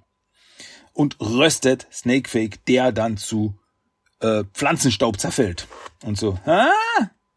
[0.94, 3.54] und röstet Snakefake, der dann zu
[4.20, 5.68] äh, Pflanzenstaub zerfällt.
[6.04, 6.72] Und so, ah,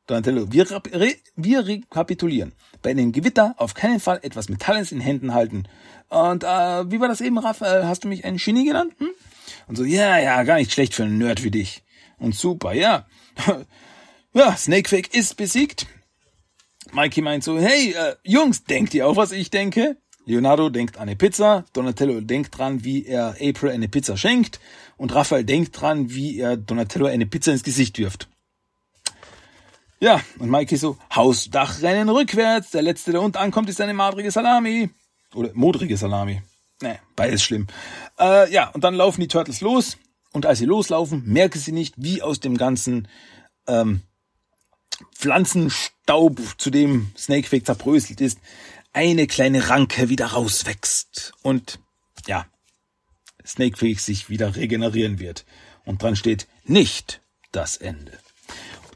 [0.07, 2.53] Donatello, wir, re, wir rekapitulieren.
[2.83, 5.65] Bei einem Gewitter auf keinen Fall etwas Metalles in Händen halten.
[6.09, 7.87] Und äh, wie war das eben, Raphael?
[7.87, 8.95] Hast du mich ein Genie genannt?
[8.99, 9.11] Hm?
[9.69, 11.83] Und so, ja, ja, gar nicht schlecht für einen Nerd wie dich.
[12.19, 13.07] Und super, ja.
[14.33, 15.87] ja, Snakefake ist besiegt.
[16.93, 19.97] Mikey meint so, hey, äh, Jungs, denkt ihr auch, was ich denke?
[20.27, 24.61] Leonardo denkt an eine Pizza, Donatello denkt dran, wie er April eine Pizza schenkt
[24.97, 28.29] und Raphael denkt dran, wie er Donatello eine Pizza ins Gesicht wirft.
[29.99, 34.91] Ja, und Mikey so, Hausdachrennen rückwärts, der letzte, der unten ankommt, ist eine madrige Salami.
[35.35, 36.43] Oder modrige Salami.
[36.81, 37.67] Nee, beides schlimm.
[38.19, 39.99] Äh, ja, und dann laufen die Turtles los
[40.33, 43.09] und als sie loslaufen, merken sie nicht, wie aus dem ganzen
[43.67, 44.03] ähm,
[45.15, 48.39] Pflanzenstaub, zu dem Snakefake zerbröselt ist,
[48.93, 51.33] eine kleine Ranke wieder rauswächst.
[51.43, 51.79] Und
[52.27, 52.47] ja,
[53.47, 55.45] Snakefake sich wieder regenerieren wird.
[55.85, 57.21] Und dran steht nicht
[57.53, 58.19] das Ende.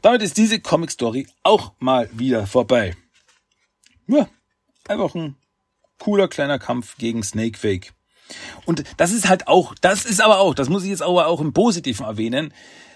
[0.01, 2.95] Damit ist diese Comic Story auch mal wieder vorbei.
[4.07, 4.29] Ja,
[4.87, 5.35] einfach ein
[5.97, 7.91] cooler kleiner Kampf gegen Snakefake.
[8.65, 11.41] Und das ist halt auch, das ist aber auch, das muss ich jetzt aber auch
[11.41, 12.53] im Positiven erwähnen,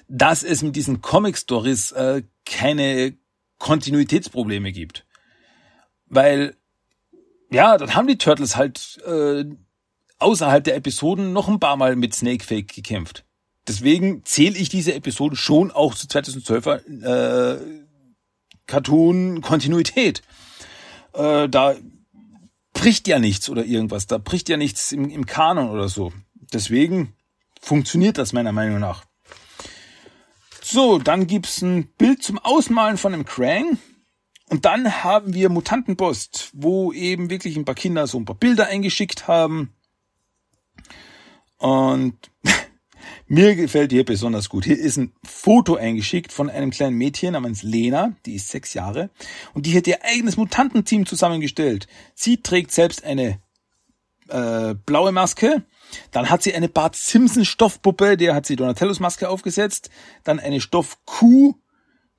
[0.07, 3.13] dass es mit diesen Comic Stories äh, keine
[3.59, 5.05] Kontinuitätsprobleme gibt.
[6.07, 6.55] Weil,
[7.51, 9.45] ja, dann haben die Turtles halt äh,
[10.17, 13.23] außerhalb der Episoden noch ein paar Mal mit Snakefake gekämpft.
[13.67, 17.59] Deswegen zähle ich diese Episode schon auch zu 2012er äh,
[18.65, 20.23] Cartoon-Kontinuität.
[21.13, 21.75] Äh, da
[22.79, 26.13] bricht ja nichts oder irgendwas, da bricht ja nichts im, im Kanon oder so.
[26.53, 27.13] Deswegen
[27.61, 29.03] funktioniert das meiner Meinung nach.
[30.61, 33.77] So, dann gibt's ein Bild zum Ausmalen von einem Krang.
[34.49, 38.67] Und dann haben wir Mutantenpost, wo eben wirklich ein paar Kinder so ein paar Bilder
[38.67, 39.73] eingeschickt haben.
[41.57, 42.17] Und
[43.29, 44.65] mir gefällt hier besonders gut.
[44.65, 49.11] Hier ist ein Foto eingeschickt von einem kleinen Mädchen namens Lena, die ist sechs Jahre,
[49.53, 51.87] und die hat ihr eigenes Mutantenteam zusammengestellt.
[52.15, 53.39] Sie trägt selbst eine
[54.29, 55.63] äh, blaue Maske,
[56.11, 59.91] dann hat sie eine Bart Simpson Stoffpuppe, der hat sie Donatellos Maske aufgesetzt,
[60.23, 61.53] dann eine Stoffkuh,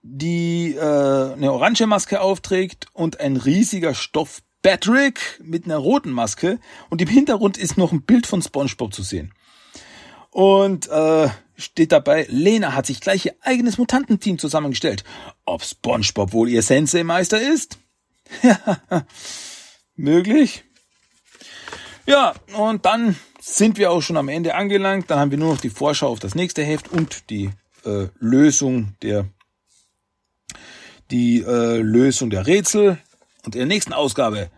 [0.02, 6.60] die äh, eine orange Maske aufträgt und ein riesiger Stoff Patrick mit einer roten Maske
[6.88, 9.32] und im Hintergrund ist noch ein Bild von SpongeBob zu sehen.
[10.30, 15.04] Und äh, steht dabei, Lena hat sich gleich ihr eigenes Mutantenteam zusammengestellt.
[15.44, 17.78] Ob SpongeBob wohl ihr Sensei-Meister ist?
[18.42, 18.80] Ja,
[19.96, 20.64] möglich.
[22.06, 25.10] Ja, und dann sind wir auch schon am Ende angelangt.
[25.10, 27.50] Dann haben wir nur noch die Vorschau auf das nächste Heft und die
[27.84, 29.26] äh, Lösung der
[31.10, 32.98] die äh, Lösung der Rätsel.
[33.44, 34.50] Und in der nächsten Ausgabe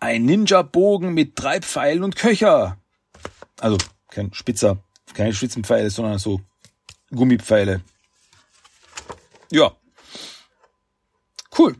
[0.00, 2.78] ein Ninja-Bogen mit drei Pfeilen und Köcher.
[3.60, 4.82] Also kein spitzer,
[5.14, 6.40] keine Spitzenpfeile, sondern so
[7.10, 7.82] Gummipfeile.
[9.50, 9.76] Ja.
[11.56, 11.76] Cool.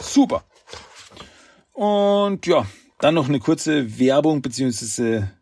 [0.00, 0.44] Super.
[1.72, 2.66] Und ja,
[2.98, 5.32] dann noch eine kurze Werbung beziehungsweise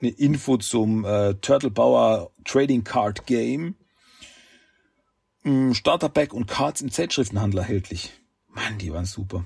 [0.00, 3.76] eine Info zum äh, Turtle Power Trading Card Game.
[5.44, 8.12] Starterpack und Cards im Zeitschriftenhandel erhältlich.
[8.46, 9.44] Mann, die waren super.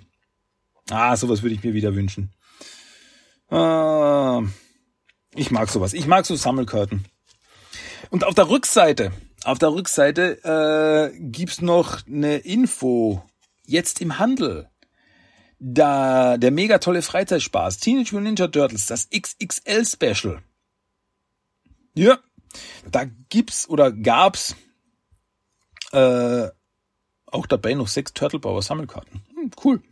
[0.91, 2.33] Ah, sowas würde ich mir wieder wünschen.
[3.49, 4.43] Ah,
[5.37, 5.93] ich mag sowas.
[5.93, 7.05] Ich mag so Sammelkarten.
[8.11, 9.13] Und auf der Rückseite,
[9.45, 13.23] auf der Rückseite äh, gibt's noch eine Info.
[13.65, 14.69] Jetzt im Handel.
[15.59, 20.43] Da der mega tolle Freizeitspaß Teenage Mutant Ninja Turtles, das XXL Special.
[21.95, 22.19] Ja,
[22.91, 24.55] da gibt's oder gab's
[25.93, 26.49] äh,
[27.27, 29.23] auch dabei noch sechs Turtle Power Sammelkarten.
[29.35, 29.83] Hm, cool.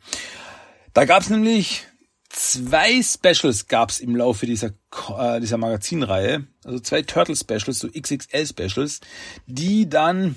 [0.93, 1.87] Da gab's nämlich
[2.35, 4.71] zwei Specials gab's im Laufe dieser
[5.17, 9.01] äh, dieser Magazinreihe, also zwei Turtle Specials, so XXL Specials,
[9.47, 10.37] die dann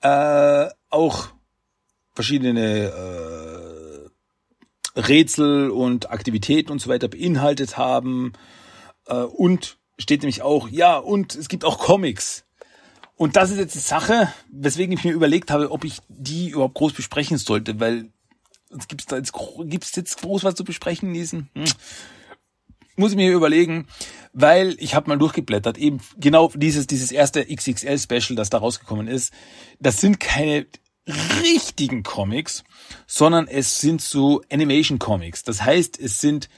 [0.00, 1.28] äh, auch
[2.14, 2.92] verschiedene
[4.96, 8.32] äh, Rätsel und Aktivitäten und so weiter beinhaltet haben.
[9.06, 12.44] Äh, und steht nämlich auch ja und es gibt auch Comics.
[13.16, 16.74] Und das ist jetzt die Sache, weswegen ich mir überlegt habe, ob ich die überhaupt
[16.74, 18.10] groß besprechen sollte, weil
[18.88, 19.32] gibt's da jetzt
[19.64, 21.64] gibt's jetzt groß was zu besprechen in diesen hm.
[22.96, 23.86] muss ich mir überlegen,
[24.32, 29.08] weil ich habe mal durchgeblättert, eben genau dieses dieses erste XXL Special, das da rausgekommen
[29.08, 29.32] ist,
[29.80, 30.66] das sind keine
[31.42, 32.64] richtigen Comics,
[33.06, 35.42] sondern es sind so Animation Comics.
[35.42, 36.48] Das heißt, es sind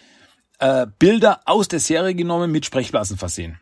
[0.58, 3.60] äh, Bilder aus der Serie genommen mit Sprechblasen versehen.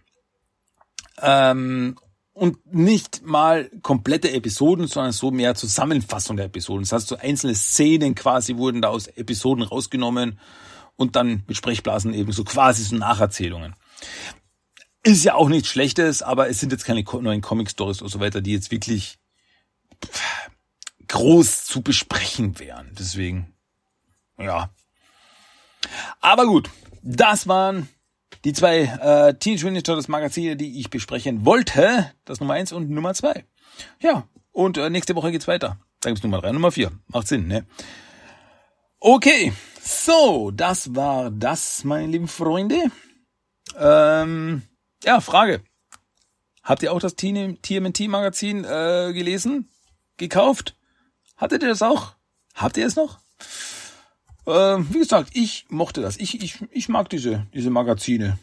[1.23, 1.97] Ähm,
[2.35, 6.83] und nicht mal komplette Episoden, sondern so mehr Zusammenfassung der Episoden.
[6.83, 10.41] Das heißt, so einzelne Szenen quasi wurden da aus Episoden rausgenommen
[10.97, 13.75] und dann mit Sprechblasen eben so quasi so Nacherzählungen.
[15.05, 18.41] Ist ja auch nichts Schlechtes, aber es sind jetzt keine neuen Comic-Stories oder so weiter,
[18.41, 19.19] die jetzt wirklich
[21.07, 22.91] groß zu besprechen wären.
[22.99, 23.55] Deswegen,
[24.39, 24.71] ja.
[26.21, 26.71] Aber gut,
[27.03, 27.89] das waren
[28.45, 32.91] die zwei äh, Teenage Mutant Turtles Magazine, die ich besprechen wollte, das Nummer eins und
[32.91, 33.45] Nummer zwei.
[34.01, 35.79] Ja, und äh, nächste Woche geht's weiter.
[36.01, 36.93] Da gibt's Nummer drei und Nummer vier.
[37.09, 37.67] Macht Sinn, ne?
[39.01, 42.85] Okay, so, das war das, meine lieben Freunde.
[43.79, 44.63] Ähm,
[45.03, 45.63] ja, Frage.
[46.63, 49.69] Habt ihr auch das TMNT Magazin äh, gelesen?
[50.17, 50.77] Gekauft?
[51.37, 52.15] Hattet ihr das auch?
[52.55, 53.19] Habt ihr es noch?
[54.47, 56.17] Äh, wie gesagt, ich mochte das.
[56.17, 58.39] Ich, ich, ich mag diese, diese Magazine.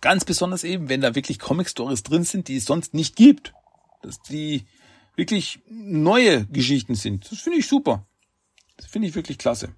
[0.00, 3.52] Ganz besonders eben, wenn da wirklich Comic-Stories drin sind, die es sonst nicht gibt.
[4.02, 4.66] Dass die
[5.16, 7.30] wirklich neue Geschichten sind.
[7.30, 8.06] Das finde ich super.
[8.76, 9.74] Das finde ich wirklich klasse.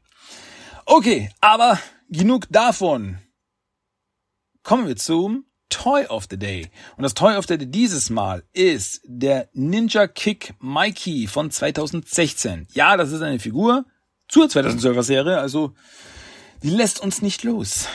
[0.85, 1.79] Okay, aber
[2.09, 3.19] genug davon.
[4.63, 6.71] kommen wir zum Toy of the Day.
[6.97, 12.67] Und das Toy of the Day dieses Mal ist der Ninja Kick Mikey von 2016.
[12.73, 13.85] Ja, das ist eine Figur
[14.29, 15.75] zur 2012er Serie, also
[16.63, 17.89] die lässt uns nicht los.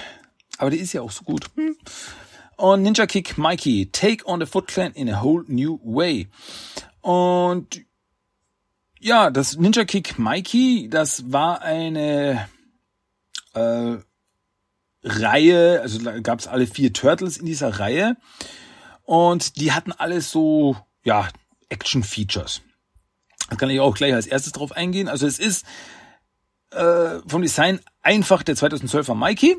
[0.58, 1.46] Aber die ist ja auch so gut.
[1.56, 1.76] Hm.
[2.56, 6.28] Und Ninja Kick Mikey, Take on the Foot Clan in a whole new way.
[7.02, 7.82] Und
[9.00, 12.48] ja, das Ninja Kick Mikey, das war eine
[13.54, 13.98] äh,
[15.04, 18.16] Reihe, also gab es alle vier Turtles in dieser Reihe
[19.04, 21.28] und die hatten alles so, ja,
[21.70, 22.62] Action-Features.
[23.50, 25.10] Da kann ich auch gleich als erstes drauf eingehen.
[25.10, 25.66] Also es ist
[26.76, 29.58] äh, vom Design einfach der 2012er Mikey.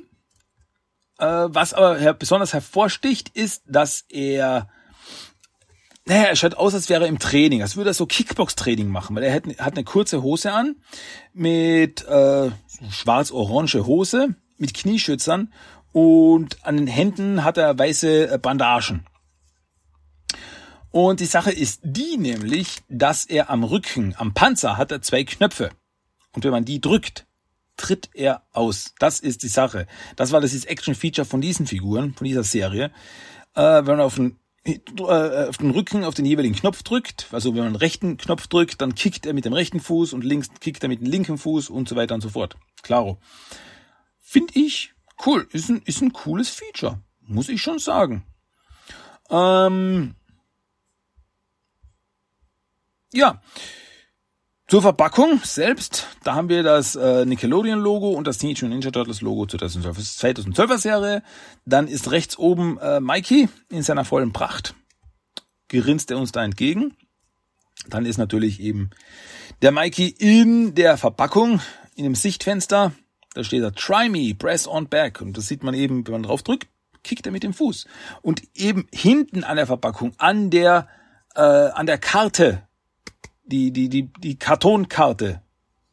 [1.18, 4.68] Äh, was aber besonders hervorsticht, ist, dass er
[6.06, 9.16] naja, er schaut aus, als wäre er im Training, als würde er so Kickbox-Training machen,
[9.16, 10.76] weil er hat, hat eine kurze Hose an
[11.32, 12.50] mit äh,
[12.90, 15.52] schwarz-orange Hose, mit Knieschützern
[15.92, 19.06] und an den Händen hat er weiße äh, Bandagen.
[20.90, 25.24] Und die Sache ist die nämlich, dass er am Rücken, am Panzer hat er zwei
[25.24, 25.70] Knöpfe.
[26.34, 27.26] Und wenn man die drückt,
[27.76, 28.94] tritt er aus.
[28.98, 29.86] Das ist die Sache.
[30.16, 32.92] Das war das Action-Feature von diesen Figuren, von dieser Serie.
[33.54, 37.54] Äh, wenn man auf den, äh, auf den Rücken auf den jeweiligen Knopf drückt, also
[37.54, 40.48] wenn man den rechten Knopf drückt, dann kickt er mit dem rechten Fuß und links
[40.60, 42.56] kickt er mit dem linken Fuß und so weiter und so fort.
[42.82, 43.18] Klaro.
[44.20, 44.94] Finde ich
[45.26, 45.46] cool.
[45.52, 47.00] Ist ein, ist ein cooles Feature.
[47.20, 48.24] Muss ich schon sagen.
[49.30, 50.14] Ähm,
[53.12, 53.40] ja.
[54.74, 59.20] Zur Verpackung selbst, da haben wir das äh, Nickelodeon-Logo und das Teenage Mutant Ninja Turtles
[59.20, 59.98] Logo 2012.
[59.98, 61.22] 2012er Serie.
[61.64, 64.74] Dann ist rechts oben äh, Mikey in seiner vollen Pracht.
[65.68, 66.96] Grinst er uns da entgegen.
[67.86, 68.90] Dann ist natürlich eben
[69.62, 71.60] der Mikey in der Verpackung,
[71.94, 72.90] in dem Sichtfenster
[73.34, 75.20] da steht da, try me, press on back.
[75.20, 76.66] Und das sieht man eben, wenn man drauf drückt,
[77.04, 77.86] kickt er mit dem Fuß.
[78.22, 80.88] Und eben hinten an der Verpackung, an der,
[81.36, 82.66] äh, an der Karte,
[83.44, 85.42] die, die, die, die Kartonkarte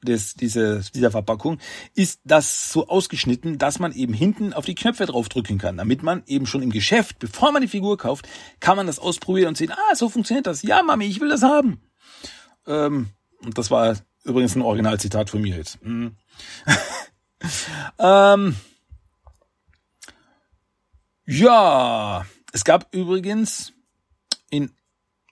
[0.04, 1.60] des, diese, dieser Verpackung,
[1.94, 6.24] ist das so ausgeschnitten, dass man eben hinten auf die Knöpfe draufdrücken kann, damit man
[6.26, 8.28] eben schon im Geschäft, bevor man die Figur kauft,
[8.60, 10.64] kann man das ausprobieren und sehen, ah, so funktioniert das.
[10.64, 11.82] Ja, Mami, ich will das haben.
[12.66, 13.10] Ähm,
[13.44, 15.84] und das war übrigens ein Originalzitat von mir jetzt.
[15.84, 16.16] Mhm.
[18.00, 18.56] ähm,
[21.26, 23.74] ja, es gab übrigens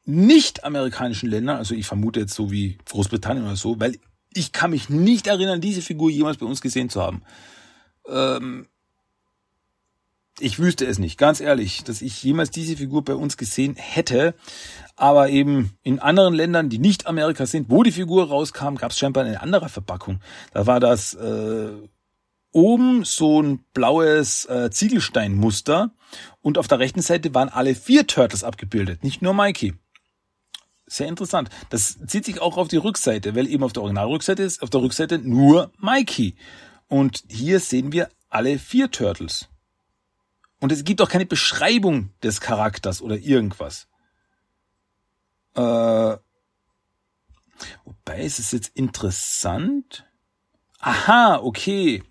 [0.09, 3.97] nicht-amerikanischen Ländern, also ich vermute jetzt so wie Großbritannien oder so, weil
[4.33, 7.21] ich kann mich nicht erinnern, diese Figur jemals bei uns gesehen zu haben.
[8.07, 8.67] Ähm,
[10.39, 14.35] ich wüsste es nicht, ganz ehrlich, dass ich jemals diese Figur bei uns gesehen hätte.
[14.95, 18.97] Aber eben in anderen Ländern, die nicht Amerika sind, wo die Figur rauskam, gab es
[18.97, 20.19] scheinbar eine andere Verpackung.
[20.53, 21.71] Da war das äh,
[22.51, 25.91] oben so ein blaues äh, Ziegelsteinmuster
[26.41, 29.75] und auf der rechten Seite waren alle vier Turtles abgebildet, nicht nur Mikey.
[30.89, 31.49] Sehr interessant.
[31.69, 34.81] Das zieht sich auch auf die Rückseite, weil eben auf der Originalrückseite ist auf der
[34.81, 36.35] Rückseite nur Mikey.
[36.87, 39.49] Und hier sehen wir alle vier Turtles.
[40.59, 43.87] Und es gibt auch keine Beschreibung des Charakters oder irgendwas.
[45.55, 45.61] Äh,
[47.85, 50.05] wobei es ist jetzt interessant.
[50.79, 52.03] Aha, okay.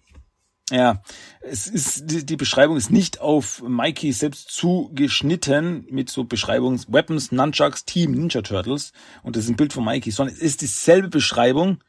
[0.70, 1.02] Ja,
[1.40, 7.32] es ist die, die Beschreibung ist nicht auf Mikey selbst zugeschnitten mit so Beschreibungen Weapons,
[7.32, 8.92] Nunchucks, Team Ninja Turtles.
[9.22, 11.82] Und das ist ein Bild von Mikey, sondern es ist dieselbe Beschreibung,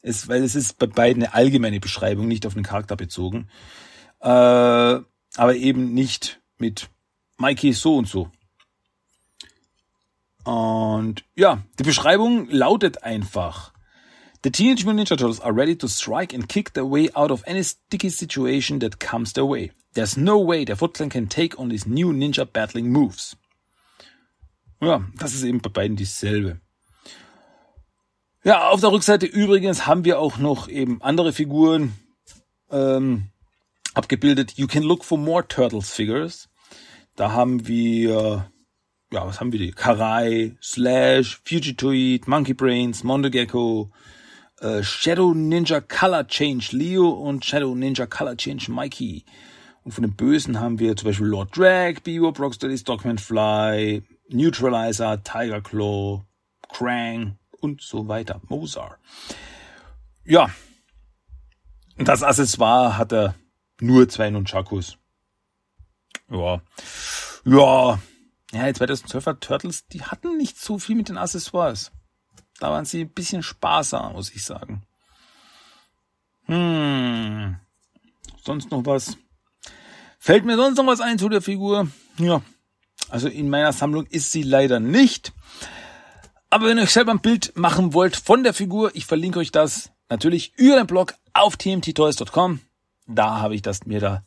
[0.00, 3.48] es, weil es ist bei beiden eine allgemeine Beschreibung, nicht auf den Charakter bezogen,
[4.20, 6.88] äh, aber eben nicht mit
[7.36, 8.30] Mikey so und so.
[10.44, 13.72] Und ja, die Beschreibung lautet einfach
[14.42, 17.42] The Teenage Mutant Ninja Turtles are ready to strike and kick their way out of
[17.46, 19.72] any sticky situation that comes their way.
[19.94, 23.36] There's no way der Foot Clan can take on these new ninja battling moves.
[24.80, 26.60] Ja, das ist eben bei beiden dieselbe.
[28.44, 31.94] Ja, auf der Rückseite übrigens haben wir auch noch eben andere Figuren
[32.70, 33.30] ähm,
[33.94, 34.52] abgebildet.
[34.56, 36.48] You can look for more Turtles Figures.
[37.16, 38.50] Da haben wir,
[39.10, 39.70] ja, was haben wir die?
[39.70, 43.90] Karai, Slash, Fugitoid, Monkey Brains, Mondo Gecko,
[44.60, 49.24] äh, Shadow Ninja Color Change Leo und Shadow Ninja Color Change Mikey.
[49.84, 55.22] Und von den Bösen haben wir zum Beispiel Lord Drag, Bebop, Rocksteady, Stockman Fly, Neutralizer,
[55.22, 56.24] Tiger Claw,
[56.68, 58.40] Krang und so weiter.
[58.48, 58.98] Mozart.
[60.24, 60.50] Ja.
[61.98, 63.34] Das Accessoire hat er
[63.80, 64.98] nur zwei Nunchakus.
[66.28, 66.60] Ja.
[67.44, 68.00] Ja.
[68.52, 71.92] Ja, die 2012er Turtles, die hatten nicht so viel mit den Accessoires.
[72.60, 74.82] Da waren sie ein bisschen sparsam, muss ich sagen.
[76.46, 77.56] Hm.
[78.44, 79.16] Sonst noch was?
[80.18, 81.88] Fällt mir sonst noch was ein zu der Figur?
[82.18, 82.42] Ja,
[83.10, 85.32] also in meiner Sammlung ist sie leider nicht.
[86.50, 89.52] Aber wenn ihr euch selber ein Bild machen wollt von der Figur, ich verlinke euch
[89.52, 92.60] das natürlich über den Blog auf tmttoys.com.
[93.06, 94.24] Da habe ich das mir da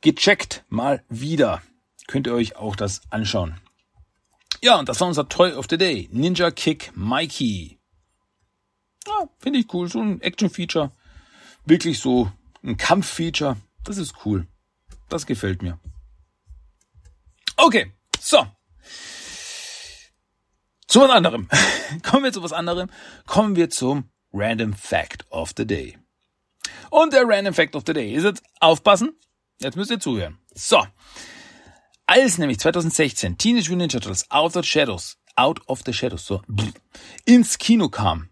[0.00, 1.62] gecheckt mal wieder.
[2.06, 3.60] Könnt ihr euch auch das anschauen.
[4.62, 6.08] Ja, und das war unser Toy of the Day.
[6.12, 7.78] Ninja Kick Mikey.
[9.06, 9.88] Ja, finde ich cool.
[9.88, 10.90] So ein Action-Feature.
[11.64, 12.30] Wirklich so
[12.62, 13.56] ein Kampf-Feature.
[13.84, 14.46] Das ist cool.
[15.08, 15.78] Das gefällt mir.
[17.56, 18.46] Okay, so.
[20.88, 21.48] Zu was anderem.
[22.02, 22.90] Kommen wir zu was anderem.
[23.26, 25.98] Kommen wir zum Random Fact of the Day.
[26.90, 29.18] Und der Random Fact of the Day ist jetzt aufpassen.
[29.60, 30.38] Jetzt müsst ihr zuhören.
[30.54, 30.84] So.
[32.08, 36.24] Als nämlich 2016 Teenage Mutant Ninja Turtles Out of the Shadows, Out of the Shadows,
[36.24, 36.40] so,
[37.24, 38.28] ins Kino kam,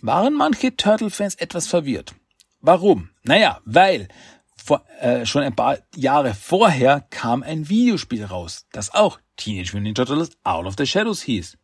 [0.00, 2.14] waren manche Turtle-Fans etwas verwirrt.
[2.62, 3.10] Warum?
[3.22, 4.08] Naja, weil
[4.56, 9.82] vor, äh, schon ein paar Jahre vorher kam ein Videospiel raus, das auch Teenage Mutant
[9.82, 11.58] Ninja Turtles Out of the Shadows hieß.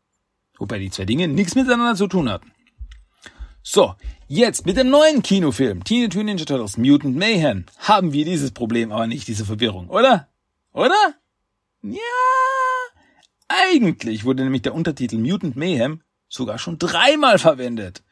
[0.58, 2.52] Wobei die zwei Dinge nichts miteinander zu tun hatten.
[3.62, 3.94] So,
[4.26, 8.92] jetzt mit dem neuen Kinofilm Teenage Mutant Ninja Turtles Mutant Mayhem haben wir dieses Problem
[8.92, 10.28] aber nicht, diese Verwirrung, oder?
[10.74, 11.14] Oder?
[11.82, 11.98] Ja,
[13.48, 18.02] eigentlich wurde nämlich der Untertitel Mutant Mayhem sogar schon dreimal verwendet.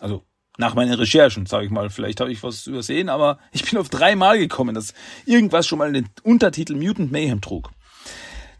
[0.00, 0.24] Also
[0.58, 1.90] nach meinen Recherchen, sage ich mal.
[1.90, 4.94] Vielleicht habe ich was übersehen, aber ich bin auf dreimal gekommen, dass
[5.26, 7.70] irgendwas schon mal den Untertitel Mutant Mayhem trug.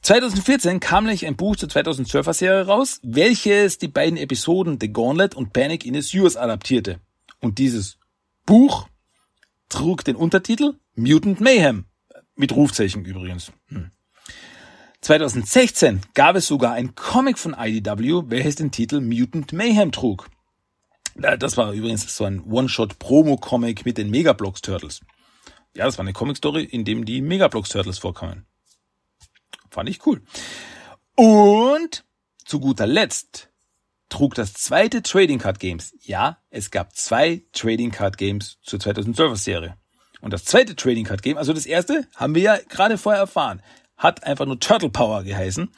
[0.03, 5.35] 2014 kam nämlich ein Buch zur 2012er Serie raus, welches die beiden Episoden The Gauntlet
[5.35, 7.01] und Panic in the Sewers adaptierte.
[7.41, 7.99] Und dieses
[8.47, 8.89] Buch
[9.69, 11.85] trug den Untertitel Mutant Mayhem.
[12.35, 13.53] Mit Rufzeichen übrigens.
[13.69, 13.91] Hm.
[15.03, 20.29] 2016 gab es sogar ein Comic von IDW, welches den Titel Mutant Mayhem trug.
[21.15, 25.01] Das war übrigens so ein One-Shot-Promo-Comic mit den Megablocks Turtles.
[25.75, 28.47] Ja, das war eine Comic-Story, in dem die Megablocks Turtles vorkamen.
[29.71, 30.23] Fand ich cool.
[31.17, 32.05] Und
[32.45, 33.51] zu guter Letzt
[34.09, 35.95] trug das zweite Trading Card Games.
[36.01, 39.77] Ja, es gab zwei Trading Card Games zur 2012er Serie.
[40.21, 43.63] Und das zweite Trading Card Game, also das erste, haben wir ja gerade vorher erfahren,
[44.01, 45.71] hat einfach nur Turtle Power geheißen.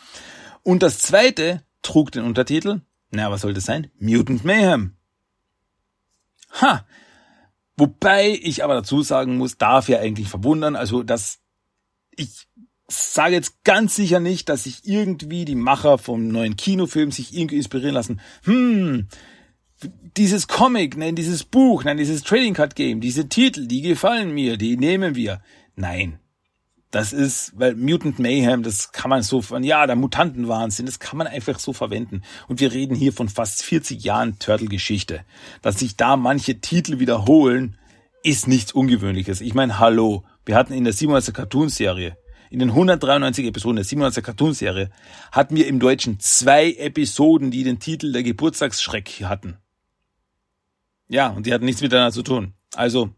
[0.62, 3.90] Und das zweite trug den Untertitel, na, was soll das sein?
[3.98, 4.96] Mutant Mayhem.
[6.60, 6.86] Ha!
[7.76, 11.40] Wobei ich aber dazu sagen muss, darf ja eigentlich verwundern, also dass
[12.14, 12.46] ich
[12.88, 17.56] sage jetzt ganz sicher nicht, dass sich irgendwie die Macher vom neuen Kinofilm sich irgendwie
[17.56, 18.20] inspirieren lassen.
[18.44, 19.08] Hm,
[20.16, 24.56] dieses Comic, nein, dieses Buch, nein, dieses Trading Card Game, diese Titel, die gefallen mir,
[24.56, 25.42] die nehmen wir.
[25.74, 26.18] Nein,
[26.92, 31.16] das ist, weil Mutant Mayhem, das kann man so von, ja, der Mutantenwahnsinn, das kann
[31.16, 32.20] man einfach so verwenden.
[32.48, 35.24] Und wir reden hier von fast 40 Jahren Turtle-Geschichte.
[35.62, 37.78] Dass sich da manche Titel wiederholen,
[38.22, 39.40] ist nichts Ungewöhnliches.
[39.40, 42.18] Ich meine, hallo, wir hatten in der 97 Cartoon-Serie,
[42.50, 44.90] in den 193 Episoden der 97 Cartoon-Serie,
[45.32, 49.56] hatten wir im Deutschen zwei Episoden, die den Titel der Geburtstagsschreck hatten.
[51.08, 52.52] Ja, und die hatten nichts miteinander zu tun.
[52.74, 53.14] Also,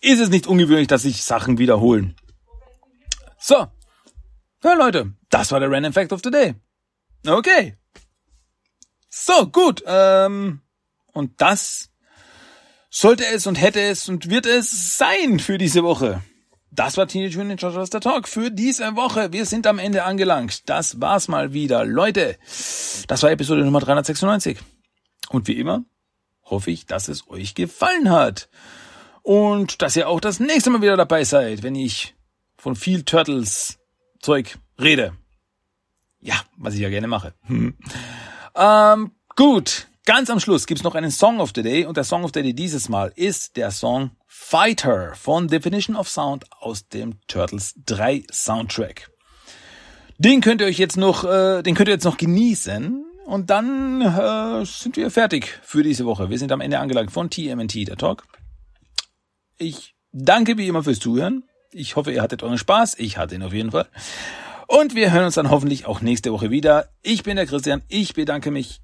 [0.00, 2.14] ist es nicht ungewöhnlich, dass sich Sachen wiederholen.
[3.46, 3.66] So.
[4.62, 6.54] Ja, Leute, das war der Random Fact of the Day.
[7.26, 7.76] Okay.
[9.10, 9.84] So, gut.
[9.86, 10.62] Ähm,
[11.12, 11.90] und das
[12.88, 16.22] sollte es und hätte es und wird es sein für diese Woche.
[16.70, 19.30] Das war Teenage Mutant Ninja Turtles der Talk für diese Woche.
[19.34, 20.66] Wir sind am Ende angelangt.
[20.70, 21.84] Das war's mal wieder.
[21.84, 22.38] Leute,
[23.08, 24.58] das war Episode Nummer 396.
[25.28, 25.84] Und wie immer
[26.44, 28.48] hoffe ich, dass es euch gefallen hat.
[29.20, 32.13] Und dass ihr auch das nächste Mal wieder dabei seid, wenn ich
[32.64, 33.78] von viel Turtles
[34.22, 35.12] Zeug rede.
[36.22, 37.34] Ja, was ich ja gerne mache.
[37.42, 37.74] Hm.
[38.54, 42.24] Ähm, gut, ganz am Schluss gibt's noch einen Song of the Day und der Song
[42.24, 47.20] of the Day dieses Mal ist der Song Fighter von Definition of Sound aus dem
[47.28, 49.10] Turtles 3 Soundtrack.
[50.16, 54.00] Den könnt ihr euch jetzt noch, äh, den könnt ihr jetzt noch genießen und dann
[54.00, 56.30] äh, sind wir fertig für diese Woche.
[56.30, 58.24] Wir sind am Ende angelangt von TMNT, der Talk.
[59.58, 61.44] Ich danke wie immer fürs Zuhören.
[61.74, 62.98] Ich hoffe, ihr hattet euren Spaß.
[62.98, 63.88] Ich hatte ihn auf jeden Fall.
[64.66, 66.88] Und wir hören uns dann hoffentlich auch nächste Woche wieder.
[67.02, 67.82] Ich bin der Christian.
[67.88, 68.80] Ich bedanke mich.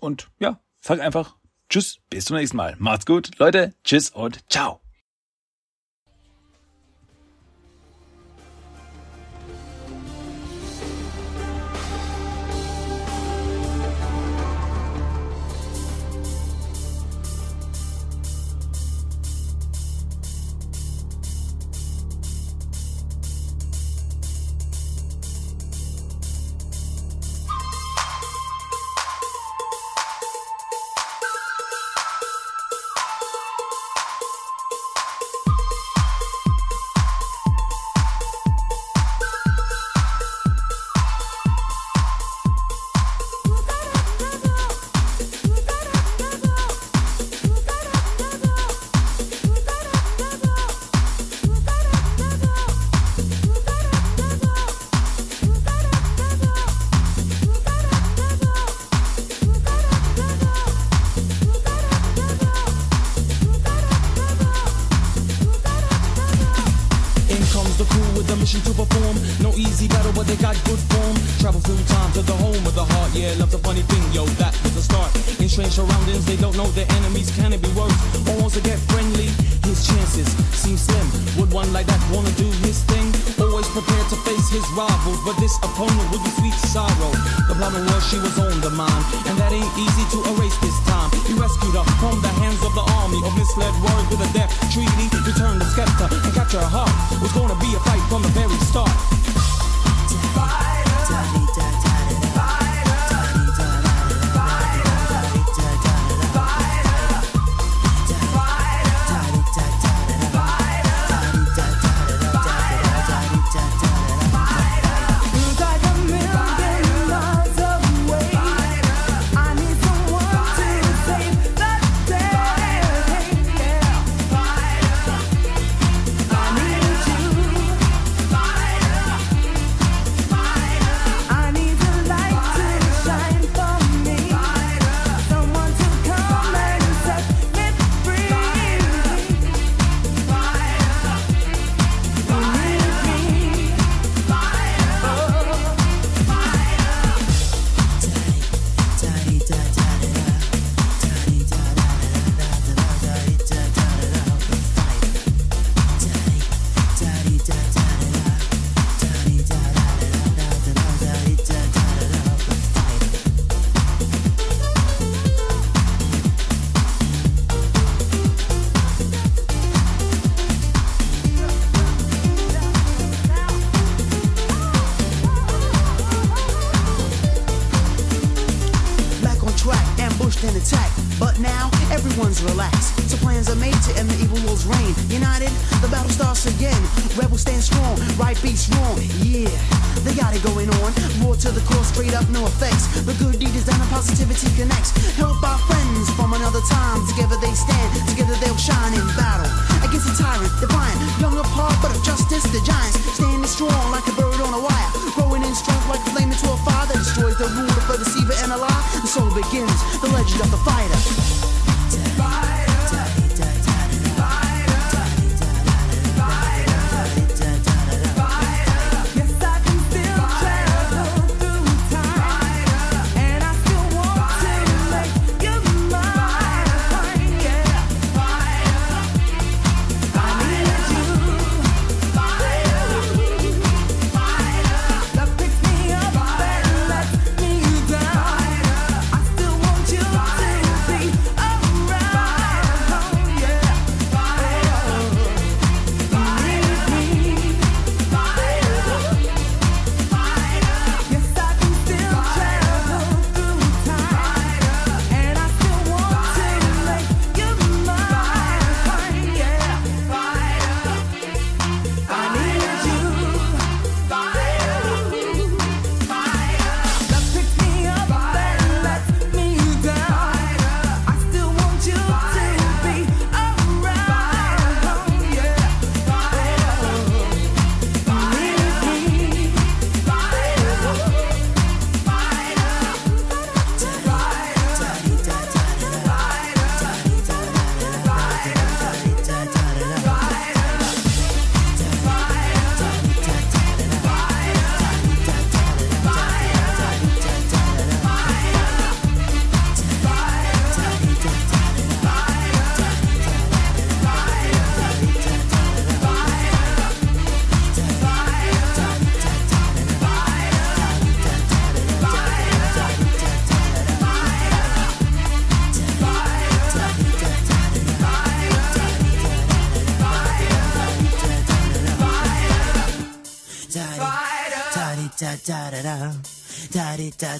[0.00, 1.36] Und ja, sag einfach
[1.72, 2.00] Tschüss.
[2.10, 2.76] Bis zum nächsten Mal.
[2.78, 3.72] Macht's gut, Leute.
[3.82, 4.81] Tschüss und ciao.